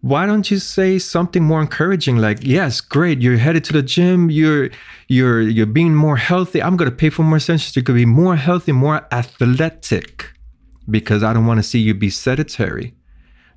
Why 0.01 0.25
don't 0.25 0.51
you 0.51 0.59
say 0.59 0.99
something 0.99 1.41
more 1.41 1.61
encouraging 1.61 2.17
like, 2.17 2.39
yes, 2.41 2.81
great, 2.81 3.21
you're 3.21 3.37
headed 3.37 3.63
to 3.63 3.73
the 3.73 3.81
gym, 3.81 4.29
you're 4.29 4.69
you're 5.07 5.39
you're 5.39 5.65
being 5.65 5.95
more 5.95 6.17
healthy. 6.17 6.61
I'm 6.61 6.75
gonna 6.75 6.91
pay 6.91 7.09
for 7.09 7.23
more 7.23 7.39
sessions. 7.39 7.73
You 7.77 7.83
could 7.83 7.95
be 7.95 8.05
more 8.05 8.35
healthy, 8.35 8.73
more 8.73 9.07
athletic. 9.13 10.29
Because 10.89 11.23
I 11.23 11.31
don't 11.31 11.45
want 11.45 11.59
to 11.59 11.63
see 11.63 11.79
you 11.79 11.93
be 11.93 12.09
sedentary. 12.09 12.93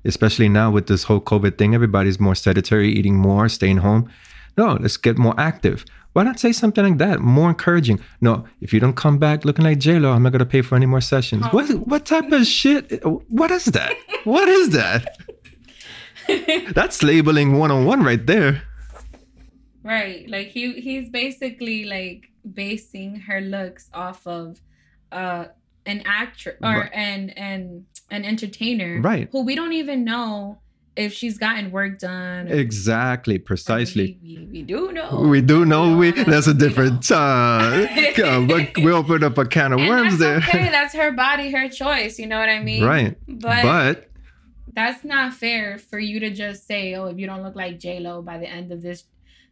Especially 0.07 0.49
now 0.49 0.71
with 0.71 0.87
this 0.87 1.03
whole 1.03 1.21
COVID 1.21 1.57
thing, 1.57 1.75
everybody's 1.75 2.19
more 2.19 2.35
sedentary, 2.35 2.89
eating 2.89 3.17
more, 3.17 3.49
staying 3.49 3.77
home. 3.77 4.09
No, 4.57 4.77
let's 4.81 4.97
get 4.97 5.17
more 5.17 5.35
active. 5.37 5.85
Why 6.13 6.23
not 6.23 6.39
say 6.39 6.51
something 6.51 6.83
like 6.83 6.97
that? 6.97 7.19
More 7.19 7.49
encouraging. 7.49 7.99
No, 8.21 8.45
if 8.59 8.73
you 8.73 8.79
don't 8.79 8.95
come 8.95 9.19
back 9.19 9.45
looking 9.45 9.63
like 9.63 9.85
Lo, 9.85 10.11
I'm 10.11 10.23
not 10.23 10.31
gonna 10.31 10.47
pay 10.47 10.63
for 10.63 10.75
any 10.75 10.87
more 10.87 11.01
sessions. 11.01 11.43
Oh. 11.45 11.49
What 11.49 11.69
what 11.87 12.05
type 12.07 12.31
of 12.31 12.47
shit? 12.47 13.05
What 13.29 13.51
is 13.51 13.65
that? 13.65 13.95
what 14.23 14.47
is 14.49 14.69
that? 14.69 15.15
That's 16.73 17.03
labeling 17.03 17.59
one 17.59 17.69
on 17.69 17.85
one 17.85 18.01
right 18.01 18.25
there. 18.25 18.63
Right. 19.83 20.27
Like 20.27 20.47
he 20.47 20.81
he's 20.81 21.07
basically 21.09 21.85
like 21.85 22.31
basing 22.51 23.17
her 23.27 23.39
looks 23.39 23.89
off 23.93 24.25
of 24.25 24.59
uh 25.11 25.45
an 25.87 26.03
actor 26.05 26.57
or 26.61 26.81
right. 26.81 26.91
an 26.93 27.29
an 27.31 27.85
an 28.11 28.23
entertainer 28.23 29.01
right 29.01 29.29
who 29.31 29.43
we 29.43 29.55
don't 29.55 29.73
even 29.73 30.03
know 30.03 30.59
if 30.97 31.13
she's 31.13 31.37
gotten 31.37 31.71
work 31.71 31.99
done. 31.99 32.47
Exactly, 32.47 33.37
precisely. 33.37 34.17
We, 34.21 34.37
we, 34.37 34.45
we, 34.45 34.61
do 34.63 34.91
know. 34.91 35.21
We 35.21 35.41
do 35.41 35.63
know. 35.63 35.95
We 35.95 36.11
that's 36.11 36.47
a 36.47 36.53
different 36.53 37.09
uh, 37.11 37.87
we 38.77 38.91
opened 38.91 39.23
up 39.23 39.37
a 39.37 39.45
can 39.45 39.73
of 39.73 39.79
worms 39.87 40.17
there. 40.17 40.37
Okay, 40.37 40.69
that's 40.69 40.95
her 40.95 41.11
body, 41.11 41.51
her 41.51 41.69
choice. 41.69 42.19
You 42.19 42.27
know 42.27 42.39
what 42.39 42.49
I 42.49 42.59
mean? 42.59 42.83
Right. 42.83 43.15
But, 43.27 43.63
but 43.63 44.09
that's 44.73 45.03
not 45.03 45.33
fair 45.33 45.77
for 45.77 45.99
you 45.99 46.19
to 46.19 46.31
just 46.31 46.67
say, 46.67 46.95
"Oh, 46.95 47.05
if 47.05 47.17
you 47.17 47.27
don't 47.27 47.43
look 47.43 47.55
like 47.55 47.79
J 47.79 47.99
Lo 47.99 48.21
by 48.21 48.37
the 48.37 48.49
end 48.49 48.71
of 48.71 48.81
this." 48.81 49.03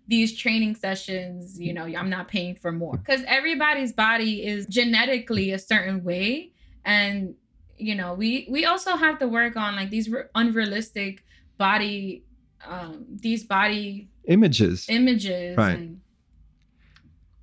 These 0.07 0.37
training 0.37 0.75
sessions, 0.75 1.59
you 1.59 1.73
know, 1.73 1.85
I'm 1.85 2.09
not 2.09 2.27
paying 2.27 2.55
for 2.55 2.71
more. 2.71 2.97
Because 2.97 3.23
everybody's 3.27 3.91
body 3.91 4.45
is 4.45 4.67
genetically 4.67 5.51
a 5.51 5.59
certain 5.59 6.03
way, 6.03 6.51
and 6.83 7.35
you 7.77 7.95
know, 7.95 8.13
we 8.13 8.47
we 8.49 8.65
also 8.65 8.95
have 8.95 9.19
to 9.19 9.27
work 9.27 9.55
on 9.55 9.75
like 9.75 9.89
these 9.89 10.13
unrealistic 10.35 11.23
body 11.57 12.23
um 12.67 13.05
these 13.09 13.43
body 13.43 14.09
images. 14.25 14.87
images 14.89 15.57
right. 15.57 15.77
and, 15.77 16.01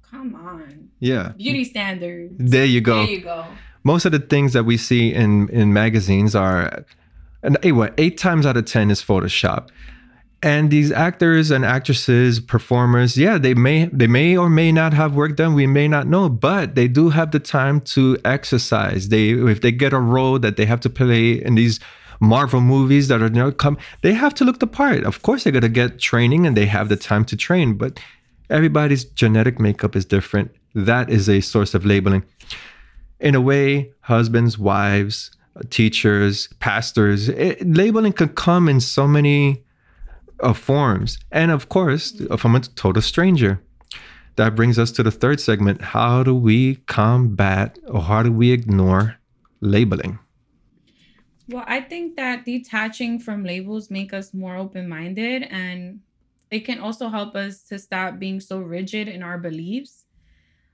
come 0.03 0.35
on. 0.35 0.90
Yeah. 1.01 1.33
Beauty 1.37 1.64
standards. 1.64 2.35
There 2.38 2.64
you 2.64 2.81
go. 2.81 3.05
There 3.05 3.14
you 3.14 3.20
go. 3.20 3.46
Most 3.85 4.05
of 4.05 4.12
the 4.12 4.18
things 4.20 4.53
that 4.53 4.64
we 4.64 4.77
see 4.77 5.12
in 5.12 5.48
in 5.48 5.72
magazines 5.72 6.35
are 6.35 6.85
and 7.42 7.59
anyway 7.62 7.90
eight 7.98 8.18
times 8.18 8.46
out 8.46 8.57
of 8.57 8.64
ten 8.64 8.90
is 8.90 9.03
photoshop 9.03 9.68
and 10.42 10.70
these 10.70 10.90
actors 10.90 11.50
and 11.50 11.64
actresses 11.64 12.40
performers 12.40 13.16
yeah 13.16 13.38
they 13.38 13.55
may 13.55 13.87
they 13.87 14.07
may 14.07 14.37
or 14.37 14.50
may 14.50 14.72
not 14.72 14.92
have 14.92 15.14
work 15.14 15.37
done 15.37 15.55
we 15.55 15.66
may 15.66 15.87
not 15.87 16.07
know 16.07 16.28
but 16.28 16.74
they 16.74 16.88
do 16.88 17.11
have 17.11 17.31
the 17.31 17.38
time 17.38 17.81
to 17.81 18.18
exercise 18.24 19.09
they 19.09 19.31
if 19.31 19.61
they 19.61 19.70
get 19.70 19.92
a 19.92 19.98
role 19.98 20.38
that 20.38 20.57
they 20.57 20.66
have 20.66 20.81
to 20.81 20.90
play 20.90 21.33
in 21.33 21.55
these 21.55 21.78
Marvel 22.22 22.61
movies 22.61 23.09
that 23.09 23.20
are 23.20 23.28
now 23.28 23.50
come, 23.50 23.76
they 24.02 24.12
have 24.12 24.33
to 24.35 24.44
look 24.44 24.61
the 24.61 24.66
part. 24.68 25.02
Of 25.02 25.22
course, 25.22 25.42
they're 25.42 25.52
gonna 25.52 25.68
get 25.68 25.98
training 25.98 26.46
and 26.46 26.57
they 26.57 26.66
have 26.66 26.88
the 26.88 26.96
time 26.96 27.24
to 27.26 27.37
train, 27.37 27.74
but 27.74 27.98
everybody's 28.48 29.05
genetic 29.05 29.59
makeup 29.59 29.96
is 29.96 30.05
different. 30.05 30.52
that 30.74 31.11
is 31.11 31.28
a 31.28 31.40
source 31.40 31.74
of 31.74 31.85
labeling. 31.85 32.24
In 33.20 33.35
a 33.35 33.40
way, 33.40 33.92
husbands, 34.02 34.57
wives, 34.57 35.31
teachers, 35.68 36.48
pastors, 36.61 37.28
it, 37.28 37.61
labeling 37.66 38.14
could 38.14 38.37
come 38.37 38.70
in 38.70 38.81
so 38.81 39.07
many 39.07 39.64
uh, 40.42 40.52
forms. 40.52 41.18
And 41.31 41.50
of 41.50 41.68
course, 41.68 42.20
from 42.37 42.55
a 42.55 42.61
total 42.61 43.02
stranger. 43.02 43.62
That 44.37 44.55
brings 44.55 44.78
us 44.78 44.90
to 44.92 45.02
the 45.02 45.11
third 45.11 45.40
segment. 45.40 45.83
How 45.83 46.22
do 46.22 46.35
we 46.35 46.76
combat 46.87 47.78
or 47.87 48.02
how 48.02 48.22
do 48.22 48.33
we 48.33 48.50
ignore 48.50 49.16
labeling? 49.61 50.18
Well, 51.48 51.64
I 51.66 51.81
think 51.81 52.16
that 52.16 52.46
detaching 52.46 53.18
from 53.18 53.44
labels 53.44 53.90
make 53.90 54.14
us 54.14 54.33
more 54.33 54.57
open-minded 54.57 55.42
and 55.44 56.00
it 56.50 56.61
can 56.61 56.78
also 56.78 57.09
help 57.09 57.35
us 57.35 57.62
to 57.64 57.78
stop 57.78 58.18
being 58.18 58.40
so 58.40 58.59
rigid 58.59 59.09
in 59.09 59.22
our 59.22 59.38
beliefs. 59.38 60.07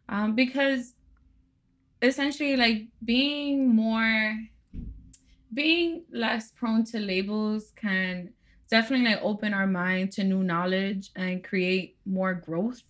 Um, 0.09 0.35
because 0.35 0.94
essentially 2.00 2.57
like 2.57 2.87
being 3.04 3.74
more 3.74 4.37
being 5.52 6.04
less 6.12 6.52
prone 6.52 6.85
to 6.85 6.98
labels 6.98 7.72
can 7.74 8.31
definitely 8.70 9.07
like 9.07 9.22
open 9.22 9.54
our 9.54 9.66
mind 9.66 10.12
to 10.12 10.24
new 10.24 10.42
knowledge 10.42 11.11
and 11.16 11.42
create 11.42 11.96
more 12.04 12.35
growth 12.35 12.83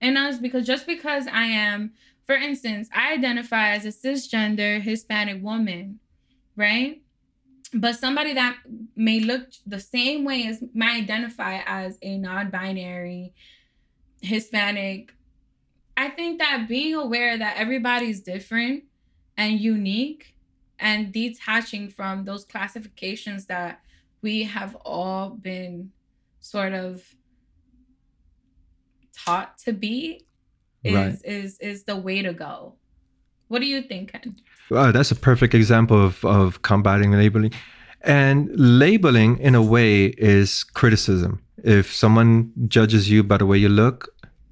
in 0.00 0.16
us 0.16 0.38
because 0.38 0.66
just 0.66 0.86
because 0.86 1.26
I 1.26 1.44
am 1.44 1.92
for 2.26 2.34
instance, 2.34 2.88
I 2.94 3.12
identify 3.12 3.70
as 3.70 3.84
a 3.84 3.88
cisgender 3.88 4.80
Hispanic 4.80 5.42
woman, 5.42 6.00
right? 6.56 7.02
But 7.72 7.98
somebody 7.98 8.32
that 8.34 8.56
may 8.96 9.20
look 9.20 9.48
the 9.66 9.80
same 9.80 10.24
way 10.24 10.46
as 10.46 10.62
may 10.72 10.96
identify 10.96 11.60
as 11.66 11.98
a 12.00 12.16
non-binary 12.16 13.34
Hispanic. 14.22 15.12
I 15.96 16.08
think 16.08 16.38
that 16.38 16.66
being 16.68 16.94
aware 16.94 17.36
that 17.36 17.56
everybody's 17.58 18.20
different 18.20 18.84
and 19.36 19.60
unique 19.60 20.34
and 20.78 21.12
detaching 21.12 21.88
from 21.88 22.24
those 22.24 22.44
classifications 22.44 23.46
that 23.46 23.80
we 24.24 24.44
have 24.44 24.74
all 24.86 25.30
been 25.50 25.92
sort 26.40 26.72
of 26.72 27.02
taught 29.24 29.58
to 29.58 29.72
be 29.72 30.24
is 30.82 30.94
Right. 30.94 31.14
is 31.24 31.58
is 31.70 31.84
the 31.84 31.96
way 32.06 32.22
to 32.22 32.32
go. 32.32 32.74
What 33.48 33.60
do 33.60 33.66
you 33.74 33.82
think, 33.90 34.12
Ken? 34.12 34.34
Wow, 34.70 34.90
that's 34.96 35.10
a 35.10 35.20
perfect 35.30 35.52
example 35.54 35.98
of, 36.08 36.24
of 36.24 36.62
combating 36.62 37.12
labeling. 37.12 37.52
And 38.00 38.48
labeling, 38.84 39.38
in 39.38 39.54
a 39.54 39.62
way, 39.62 40.06
is 40.36 40.64
criticism. 40.80 41.32
If 41.62 41.92
someone 42.02 42.52
judges 42.76 43.10
you 43.12 43.22
by 43.22 43.38
the 43.38 43.46
way 43.46 43.58
you 43.58 43.68
look, 43.68 43.98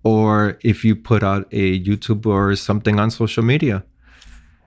or 0.04 0.58
if 0.72 0.84
you 0.84 0.94
put 0.96 1.22
out 1.22 1.42
a 1.52 1.64
YouTube 1.88 2.26
or 2.26 2.54
something 2.56 3.00
on 3.00 3.10
social 3.10 3.42
media, 3.52 3.84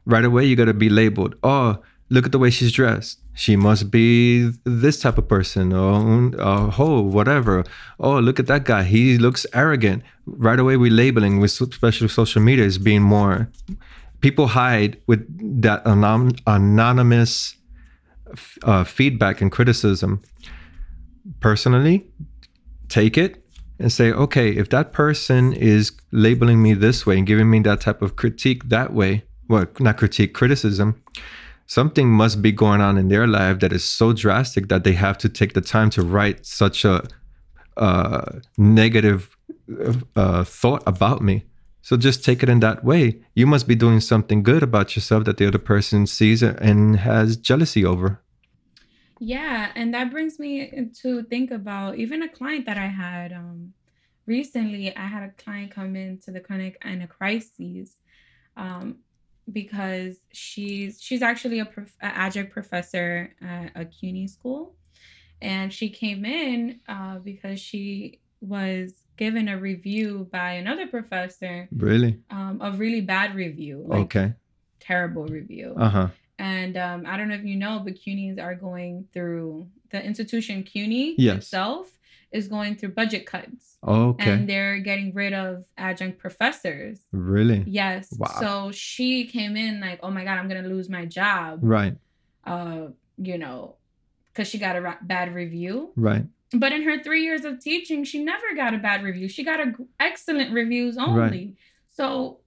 right 0.05 0.25
away 0.25 0.45
you 0.45 0.55
got 0.55 0.65
to 0.65 0.73
be 0.73 0.89
labeled. 0.89 1.33
Oh, 1.43 1.77
look 2.09 2.25
at 2.25 2.31
the 2.31 2.39
way 2.39 2.49
she's 2.51 2.71
dressed. 2.71 3.19
She 3.35 3.55
must 3.55 3.91
be 3.91 4.49
this 4.63 4.99
type 5.01 5.17
of 5.17 5.27
person, 5.27 5.73
or 5.73 6.31
uh, 6.39 6.71
oh, 6.79 7.01
whatever. 7.01 7.65
Oh, 7.99 8.19
look 8.19 8.39
at 8.39 8.47
that 8.47 8.63
guy. 8.63 8.83
He 8.83 9.17
looks 9.17 9.45
arrogant. 9.53 10.03
Right 10.25 10.57
away, 10.57 10.77
we 10.77 10.89
labeling 10.89 11.39
with 11.39 11.59
especially 11.61 12.07
social 12.07 12.41
media 12.41 12.65
as 12.65 12.77
being 12.77 13.01
more 13.01 13.49
people 14.25 14.47
hide 14.47 14.99
with 15.05 15.21
that 15.61 15.85
anon- 15.85 16.35
anonymous 16.47 17.57
uh, 18.63 18.83
feedback 18.83 19.39
and 19.39 19.51
criticism. 19.51 20.19
Personally, 21.41 22.07
take 22.89 23.19
it 23.19 23.43
and 23.77 23.91
say, 23.91 24.11
okay, 24.11 24.49
if 24.49 24.69
that 24.69 24.93
person 24.93 25.53
is 25.53 25.91
labeling 26.11 26.59
me 26.59 26.73
this 26.73 27.05
way 27.05 27.19
and 27.19 27.27
giving 27.27 27.51
me 27.51 27.59
that 27.59 27.81
type 27.81 28.01
of 28.01 28.15
critique 28.15 28.69
that 28.69 28.93
way, 28.93 29.23
well, 29.47 29.67
not 29.79 29.97
critique, 29.97 30.33
criticism, 30.33 30.99
something 31.67 32.09
must 32.09 32.41
be 32.41 32.51
going 32.51 32.81
on 32.81 32.97
in 32.97 33.07
their 33.07 33.27
life 33.27 33.59
that 33.59 33.73
is 33.73 33.83
so 33.83 34.13
drastic 34.13 34.67
that 34.67 34.83
they 34.83 34.93
have 34.93 35.17
to 35.19 35.29
take 35.29 35.53
the 35.53 35.61
time 35.61 35.89
to 35.91 36.01
write 36.01 36.45
such 36.45 36.85
a 36.85 37.07
uh, 37.77 38.39
negative 38.57 39.35
uh, 40.15 40.43
thought 40.43 40.83
about 40.85 41.21
me. 41.21 41.45
So 41.81 41.97
just 41.97 42.23
take 42.23 42.41
it 42.41 42.49
in 42.49 42.61
that 42.61 42.83
way. 42.83 43.21
You 43.35 43.45
must 43.45 43.67
be 43.67 43.75
doing 43.75 43.99
something 43.99 44.41
good 44.41 44.63
about 44.63 44.95
yourself 44.95 45.25
that 45.25 45.37
the 45.37 45.47
other 45.47 45.59
person 45.59 46.07
sees 46.07 46.41
and 46.41 46.97
has 46.97 47.37
jealousy 47.37 47.85
over. 47.85 48.21
Yeah, 49.19 49.71
and 49.75 49.93
that 49.93 50.11
brings 50.11 50.39
me 50.39 50.89
to 51.01 51.23
think 51.23 51.51
about 51.51 51.97
even 51.97 52.23
a 52.23 52.29
client 52.29 52.65
that 52.65 52.77
I 52.77 52.87
had 52.87 53.31
um 53.31 53.73
recently. 54.25 54.95
I 54.95 55.05
had 55.05 55.23
a 55.23 55.43
client 55.43 55.71
come 55.71 55.95
into 55.95 56.31
the 56.31 56.39
clinic 56.39 56.77
in 56.83 57.01
a 57.01 57.07
crisis 57.07 57.99
um 58.57 58.97
because 59.51 60.17
she's 60.31 61.01
she's 61.01 61.21
actually 61.21 61.59
a, 61.59 61.65
prof, 61.65 61.91
adjunct 62.01 62.51
professor 62.51 63.33
at 63.41 63.71
a 63.75 63.85
CUNY 63.85 64.27
school, 64.27 64.75
and 65.41 65.71
she 65.73 65.89
came 65.89 66.25
in 66.25 66.79
uh, 66.87 67.19
because 67.19 67.59
she 67.59 68.19
was 68.41 68.93
given 69.17 69.47
a 69.47 69.57
review 69.57 70.27
by 70.31 70.51
another 70.53 70.87
professor, 70.87 71.69
Really? 71.71 72.19
um, 72.29 72.59
a 72.61 72.71
really 72.71 73.01
bad 73.01 73.33
review, 73.35 73.83
like 73.87 74.01
Okay. 74.01 74.33
terrible 74.79 75.25
review. 75.25 75.73
Uh 75.77 75.89
huh. 75.89 76.07
And 76.37 76.75
um, 76.75 77.05
I 77.07 77.15
don't 77.15 77.29
know 77.29 77.35
if 77.35 77.45
you 77.45 77.55
know, 77.55 77.81
but 77.83 77.95
CUNYs 77.95 78.41
are 78.43 78.55
going 78.55 79.07
through 79.13 79.67
the 79.91 80.03
institution 80.03 80.63
CUNY 80.63 81.15
Yes. 81.17 81.37
itself 81.37 81.94
is 82.35 82.47
going 82.47 82.75
through 82.75 82.89
budget 82.89 83.25
cuts. 83.25 83.77
Okay. 83.87 84.31
And 84.31 84.49
they're 84.49 84.79
getting 84.79 85.13
rid 85.13 85.33
of 85.33 85.63
adjunct 85.77 86.17
professors. 86.19 86.99
really? 87.11 87.63
Yes. 87.65 88.13
Wow. 88.17 88.27
So 88.39 88.71
she 88.71 89.25
came 89.25 89.55
in 89.55 89.79
like, 89.79 89.99
oh 90.03 90.11
my 90.11 90.23
God, 90.23 90.37
I'm 90.37 90.47
going 90.49 90.61
to 90.63 90.69
lose 90.69 90.89
my 90.89 91.05
job. 91.05 91.59
Right. 91.61 91.95
Uh, 92.43 92.87
you 93.17 93.37
know, 93.37 93.75
because 94.33 94.47
she 94.49 94.57
got 94.57 94.75
a 94.75 94.81
ra- 94.81 94.97
bad 95.01 95.33
review. 95.33 95.91
Right. 95.95 96.25
But 96.51 96.73
in 96.73 96.83
her 96.83 97.01
three 97.01 97.23
years 97.23 97.45
of 97.45 97.59
teaching, 97.59 98.03
she 98.03 98.23
never 98.23 98.53
got 98.55 98.73
a 98.73 98.77
bad 98.77 99.03
review. 99.03 99.27
She 99.29 99.43
got 99.43 99.59
a 99.59 99.67
g- 99.67 99.85
excellent 99.99 100.51
reviews 100.53 100.97
only. 100.97 101.19
Right. 101.19 101.53
So 101.95 102.39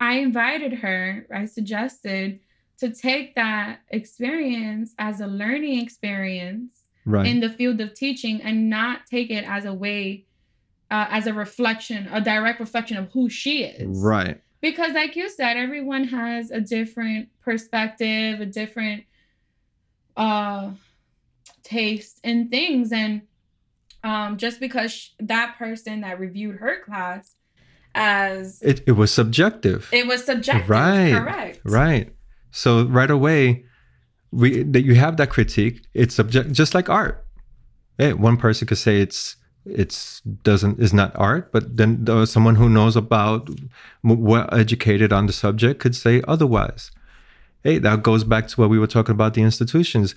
I 0.00 0.18
invited 0.18 0.72
her. 0.74 1.26
I 1.34 1.46
suggested 1.46 2.40
to 2.78 2.90
take 2.90 3.34
that 3.34 3.80
experience 3.88 4.94
as 4.98 5.20
a 5.20 5.26
learning 5.26 5.80
experience 5.80 6.81
Right. 7.04 7.26
in 7.26 7.40
the 7.40 7.50
field 7.50 7.80
of 7.80 7.94
teaching 7.94 8.40
and 8.42 8.70
not 8.70 9.06
take 9.10 9.30
it 9.30 9.44
as 9.44 9.64
a 9.64 9.74
way, 9.74 10.24
uh, 10.90 11.06
as 11.10 11.26
a 11.26 11.34
reflection, 11.34 12.08
a 12.12 12.20
direct 12.20 12.60
reflection 12.60 12.96
of 12.96 13.10
who 13.12 13.28
she 13.28 13.64
is. 13.64 13.98
right. 14.02 14.40
Because, 14.60 14.92
like 14.92 15.16
you 15.16 15.28
said, 15.28 15.56
everyone 15.56 16.04
has 16.04 16.52
a 16.52 16.60
different 16.60 17.28
perspective, 17.44 18.40
a 18.40 18.46
different 18.46 19.02
uh, 20.16 20.70
taste 21.64 22.20
in 22.22 22.48
things. 22.48 22.92
And 22.92 23.22
um, 24.04 24.36
just 24.36 24.60
because 24.60 24.92
sh- 24.92 25.08
that 25.18 25.56
person 25.58 26.02
that 26.02 26.20
reviewed 26.20 26.56
her 26.58 26.80
class 26.84 27.34
as 27.94 28.62
It, 28.62 28.82
it 28.86 28.92
was 28.92 29.10
subjective. 29.12 29.88
it 29.92 30.06
was 30.06 30.24
subjective, 30.24 30.70
Right, 30.70 31.12
correct? 31.12 31.60
Right. 31.64 32.14
So 32.52 32.84
right 32.86 33.10
away, 33.10 33.64
we 34.32 34.62
that 34.62 34.82
you 34.82 34.94
have 34.94 35.16
that 35.18 35.30
critique. 35.30 35.82
It's 35.94 36.14
subject, 36.14 36.52
just 36.52 36.74
like 36.74 36.88
art. 36.88 37.24
Hey, 37.98 38.14
one 38.14 38.36
person 38.36 38.66
could 38.66 38.78
say 38.78 39.00
it's 39.00 39.36
it's 39.64 40.20
doesn't 40.20 40.80
is 40.80 40.92
not 40.92 41.12
art, 41.14 41.52
but 41.52 41.76
then 41.76 42.06
someone 42.26 42.56
who 42.56 42.68
knows 42.68 42.96
about 42.96 43.48
well 44.02 44.48
educated 44.52 45.12
on 45.12 45.26
the 45.26 45.32
subject 45.32 45.80
could 45.80 45.94
say 45.94 46.22
otherwise. 46.26 46.90
Hey, 47.62 47.78
that 47.78 48.02
goes 48.02 48.24
back 48.24 48.48
to 48.48 48.60
what 48.60 48.70
we 48.70 48.78
were 48.78 48.88
talking 48.88 49.14
about 49.14 49.34
the 49.34 49.42
institutions. 49.42 50.16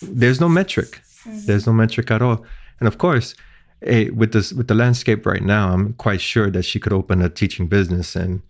There's 0.00 0.40
no 0.40 0.48
metric. 0.48 1.02
Mm-hmm. 1.24 1.46
There's 1.46 1.66
no 1.66 1.72
metric 1.74 2.10
at 2.10 2.22
all. 2.22 2.46
And 2.80 2.88
of 2.88 2.96
course, 2.96 3.34
hey, 3.82 4.08
with 4.10 4.32
this 4.32 4.52
with 4.52 4.68
the 4.68 4.74
landscape 4.74 5.26
right 5.26 5.42
now, 5.42 5.72
I'm 5.72 5.94
quite 5.94 6.20
sure 6.20 6.50
that 6.50 6.62
she 6.62 6.80
could 6.80 6.92
open 6.92 7.20
a 7.20 7.28
teaching 7.28 7.66
business 7.66 8.16
and 8.16 8.40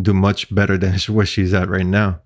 do 0.00 0.12
much 0.12 0.52
better 0.54 0.76
than 0.76 0.98
where 1.14 1.26
she's 1.26 1.54
at 1.54 1.68
right 1.68 1.86
now. 1.86 2.20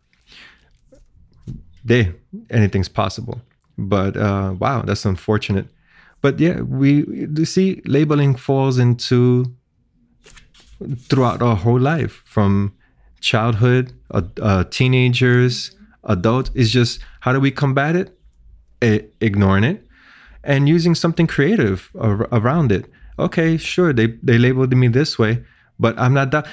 They 1.85 2.13
anything's 2.51 2.89
possible, 2.89 3.41
but 3.77 4.17
uh, 4.17 4.55
wow, 4.59 4.83
that's 4.83 5.05
unfortunate. 5.05 5.67
But 6.21 6.39
yeah, 6.39 6.61
we 6.61 7.05
you 7.07 7.45
see 7.45 7.83
labeling 7.85 8.37
falls 8.37 8.79
into 8.79 9.53
throughout 11.09 11.43
our 11.43 11.57
whole 11.57 11.81
life 11.81 12.23
from 12.25 12.73
childhood, 13.21 13.93
uh, 14.11 14.23
uh, 14.41 14.65
teenagers, 14.65 15.75
adults. 16.05 16.51
It's 16.55 16.71
just 16.71 17.01
how 17.21 17.33
do 17.33 17.41
we 17.41 17.51
combat 17.51 17.97
it? 17.97 18.19
I- 18.83 19.05
ignoring 19.21 19.65
it 19.65 19.87
and 20.43 20.69
using 20.69 20.95
something 20.97 21.27
creative 21.29 21.91
ar- 21.99 22.29
around 22.33 22.73
it. 22.73 22.87
Okay, 23.19 23.57
sure, 23.57 23.93
they 23.93 24.19
they 24.23 24.39
labeled 24.39 24.75
me 24.77 24.89
this 24.89 25.19
way, 25.19 25.45
but 25.79 25.99
I'm 25.99 26.15
not 26.15 26.31
that. 26.31 26.47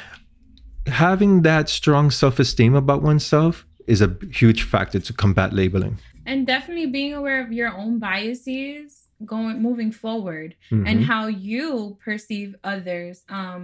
Having 0.87 1.43
that 1.43 1.69
strong 1.69 2.09
self 2.09 2.39
esteem 2.39 2.73
about 2.73 3.03
oneself 3.03 3.65
is 3.89 4.01
a 4.01 4.09
huge 4.31 4.61
factor 4.63 4.99
to 5.07 5.11
combat 5.13 5.51
labeling. 5.53 5.97
and 6.25 6.45
definitely 6.45 6.85
being 6.99 7.13
aware 7.13 7.39
of 7.45 7.51
your 7.59 7.71
own 7.81 7.93
biases 8.07 9.07
going 9.25 9.55
moving 9.67 9.91
forward 9.91 10.49
and 10.71 10.85
Mhm. 10.99 11.03
how 11.11 11.23
you 11.49 11.97
perceive 12.05 12.49
others 12.73 13.15
um 13.29 13.61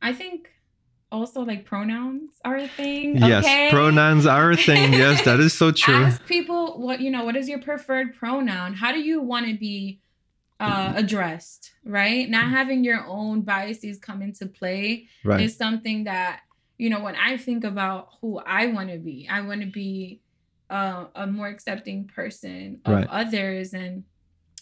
i 0.00 0.12
think 0.20 0.38
also 1.16 1.40
like 1.50 1.64
pronouns 1.64 2.30
are 2.44 2.56
a 2.56 2.68
thing. 2.80 3.16
Yes, 3.16 3.44
okay? 3.44 3.68
pronouns 3.70 4.24
are 4.26 4.50
a 4.50 4.56
thing. 4.68 4.92
Yes, 4.92 5.22
that 5.28 5.38
is 5.46 5.52
so 5.62 5.70
true. 5.84 6.02
Ask 6.08 6.26
people 6.26 6.60
what 6.86 7.00
you 7.04 7.10
know. 7.14 7.24
What 7.24 7.36
is 7.36 7.46
your 7.48 7.60
preferred 7.70 8.08
pronoun? 8.20 8.74
How 8.82 8.90
do 8.96 9.00
you 9.10 9.18
want 9.32 9.46
to 9.46 9.54
be 9.68 10.00
uh, 10.58 10.92
addressed? 10.96 11.62
Right, 11.84 12.28
not 12.28 12.46
having 12.50 12.82
your 12.82 13.02
own 13.06 13.42
biases 13.42 13.98
come 14.08 14.20
into 14.20 14.46
play 14.60 15.06
Right. 15.24 15.42
is 15.42 15.56
something 15.56 16.04
that 16.12 16.40
you 16.78 16.90
know. 16.90 17.00
When 17.00 17.16
I 17.16 17.36
think 17.36 17.64
about 17.64 18.08
who 18.20 18.38
I 18.38 18.66
want 18.66 18.90
to 18.90 18.98
be, 18.98 19.28
I 19.30 19.40
want 19.42 19.60
to 19.62 19.66
be 19.66 20.20
uh, 20.70 21.06
a 21.14 21.26
more 21.26 21.48
accepting 21.48 22.06
person 22.08 22.80
of 22.84 22.94
Right. 22.94 23.06
others 23.08 23.72
and 23.74 24.04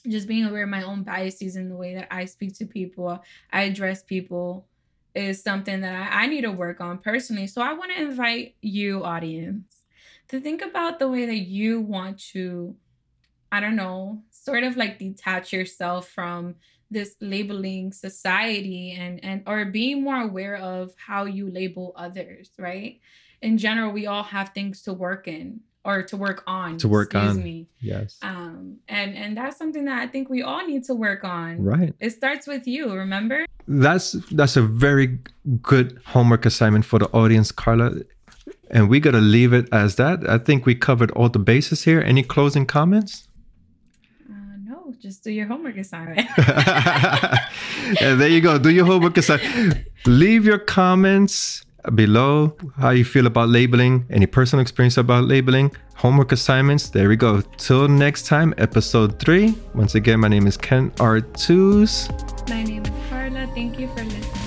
just 0.06 0.28
being 0.28 0.44
aware 0.44 0.64
of 0.64 0.68
my 0.68 0.82
own 0.82 1.02
biases 1.02 1.56
in 1.56 1.68
the 1.68 1.76
way 1.76 1.94
that 1.94 2.08
I 2.10 2.26
speak 2.26 2.54
to 2.58 2.66
people, 2.66 3.22
I 3.52 3.62
address 3.62 4.02
people 4.02 4.68
is 5.14 5.42
something 5.42 5.80
that 5.80 6.12
I, 6.12 6.24
I 6.24 6.26
need 6.26 6.42
to 6.42 6.50
work 6.52 6.80
on 6.80 6.98
personally. 6.98 7.46
So 7.46 7.62
I 7.62 7.72
want 7.72 7.92
to 7.96 8.02
invite 8.02 8.56
you, 8.60 9.04
audience, 9.04 9.84
to 10.28 10.40
think 10.40 10.60
about 10.60 10.98
the 10.98 11.08
way 11.08 11.24
that 11.26 11.36
you 11.36 11.80
want 11.80 12.18
to, 12.32 12.76
I 13.52 13.60
don't 13.60 13.76
know, 13.76 14.22
sort 14.30 14.64
of 14.64 14.76
like 14.76 14.98
detach 14.98 15.52
yourself 15.52 16.08
from 16.08 16.56
this 16.94 17.16
labeling 17.20 17.92
society 17.92 18.92
and 18.92 19.22
and 19.22 19.42
or 19.46 19.66
being 19.66 20.02
more 20.02 20.22
aware 20.22 20.56
of 20.56 20.94
how 20.96 21.24
you 21.26 21.50
label 21.50 21.92
others, 21.96 22.50
right? 22.58 23.00
In 23.42 23.58
general, 23.58 23.92
we 23.92 24.06
all 24.06 24.22
have 24.22 24.50
things 24.50 24.82
to 24.82 24.94
work 24.94 25.28
in 25.28 25.60
or 25.84 26.02
to 26.02 26.16
work 26.16 26.42
on. 26.46 26.78
To 26.78 26.88
work 26.88 27.14
excuse 27.14 27.36
on. 27.36 27.42
me. 27.42 27.66
Yes. 27.80 28.18
Um, 28.22 28.78
and 28.88 29.14
and 29.14 29.36
that's 29.36 29.58
something 29.58 29.84
that 29.84 30.00
I 30.00 30.06
think 30.06 30.30
we 30.30 30.42
all 30.42 30.66
need 30.66 30.84
to 30.84 30.94
work 30.94 31.24
on. 31.24 31.62
Right. 31.62 31.92
It 32.00 32.10
starts 32.10 32.46
with 32.46 32.66
you, 32.66 32.92
remember? 32.92 33.44
That's 33.68 34.12
that's 34.32 34.56
a 34.56 34.62
very 34.62 35.18
good 35.62 36.00
homework 36.06 36.46
assignment 36.46 36.84
for 36.84 36.98
the 36.98 37.08
audience, 37.10 37.52
Carla. 37.52 37.92
And 38.70 38.88
we 38.88 38.98
gotta 39.00 39.20
leave 39.20 39.52
it 39.52 39.68
as 39.72 39.96
that. 39.96 40.28
I 40.28 40.38
think 40.38 40.64
we 40.66 40.74
covered 40.74 41.10
all 41.12 41.28
the 41.28 41.38
bases 41.38 41.84
here. 41.84 42.00
Any 42.00 42.22
closing 42.22 42.66
comments? 42.66 43.28
No, 44.94 45.00
just 45.00 45.24
do 45.24 45.30
your 45.30 45.46
homework 45.46 45.76
assignment. 45.76 46.28
and 48.00 48.20
there 48.20 48.28
you 48.28 48.40
go. 48.40 48.58
Do 48.58 48.70
your 48.70 48.86
homework 48.86 49.16
assignment. 49.16 49.86
Leave 50.06 50.44
your 50.44 50.58
comments 50.58 51.64
below 51.94 52.56
how 52.78 52.90
you 52.90 53.04
feel 53.04 53.26
about 53.26 53.48
labeling, 53.48 54.06
any 54.10 54.26
personal 54.26 54.62
experience 54.62 54.96
about 54.96 55.24
labeling, 55.24 55.74
homework 55.96 56.32
assignments. 56.32 56.90
There 56.90 57.08
we 57.08 57.16
go. 57.16 57.40
Till 57.56 57.88
next 57.88 58.26
time, 58.26 58.54
episode 58.58 59.18
three. 59.18 59.54
Once 59.74 59.94
again, 59.94 60.20
my 60.20 60.28
name 60.28 60.46
is 60.46 60.56
Ken 60.56 60.90
Artuz. 60.92 62.08
My 62.48 62.62
name 62.62 62.84
is 62.84 62.92
Carla. 63.08 63.46
Thank 63.54 63.78
you 63.78 63.88
for 63.88 64.04
listening. 64.04 64.43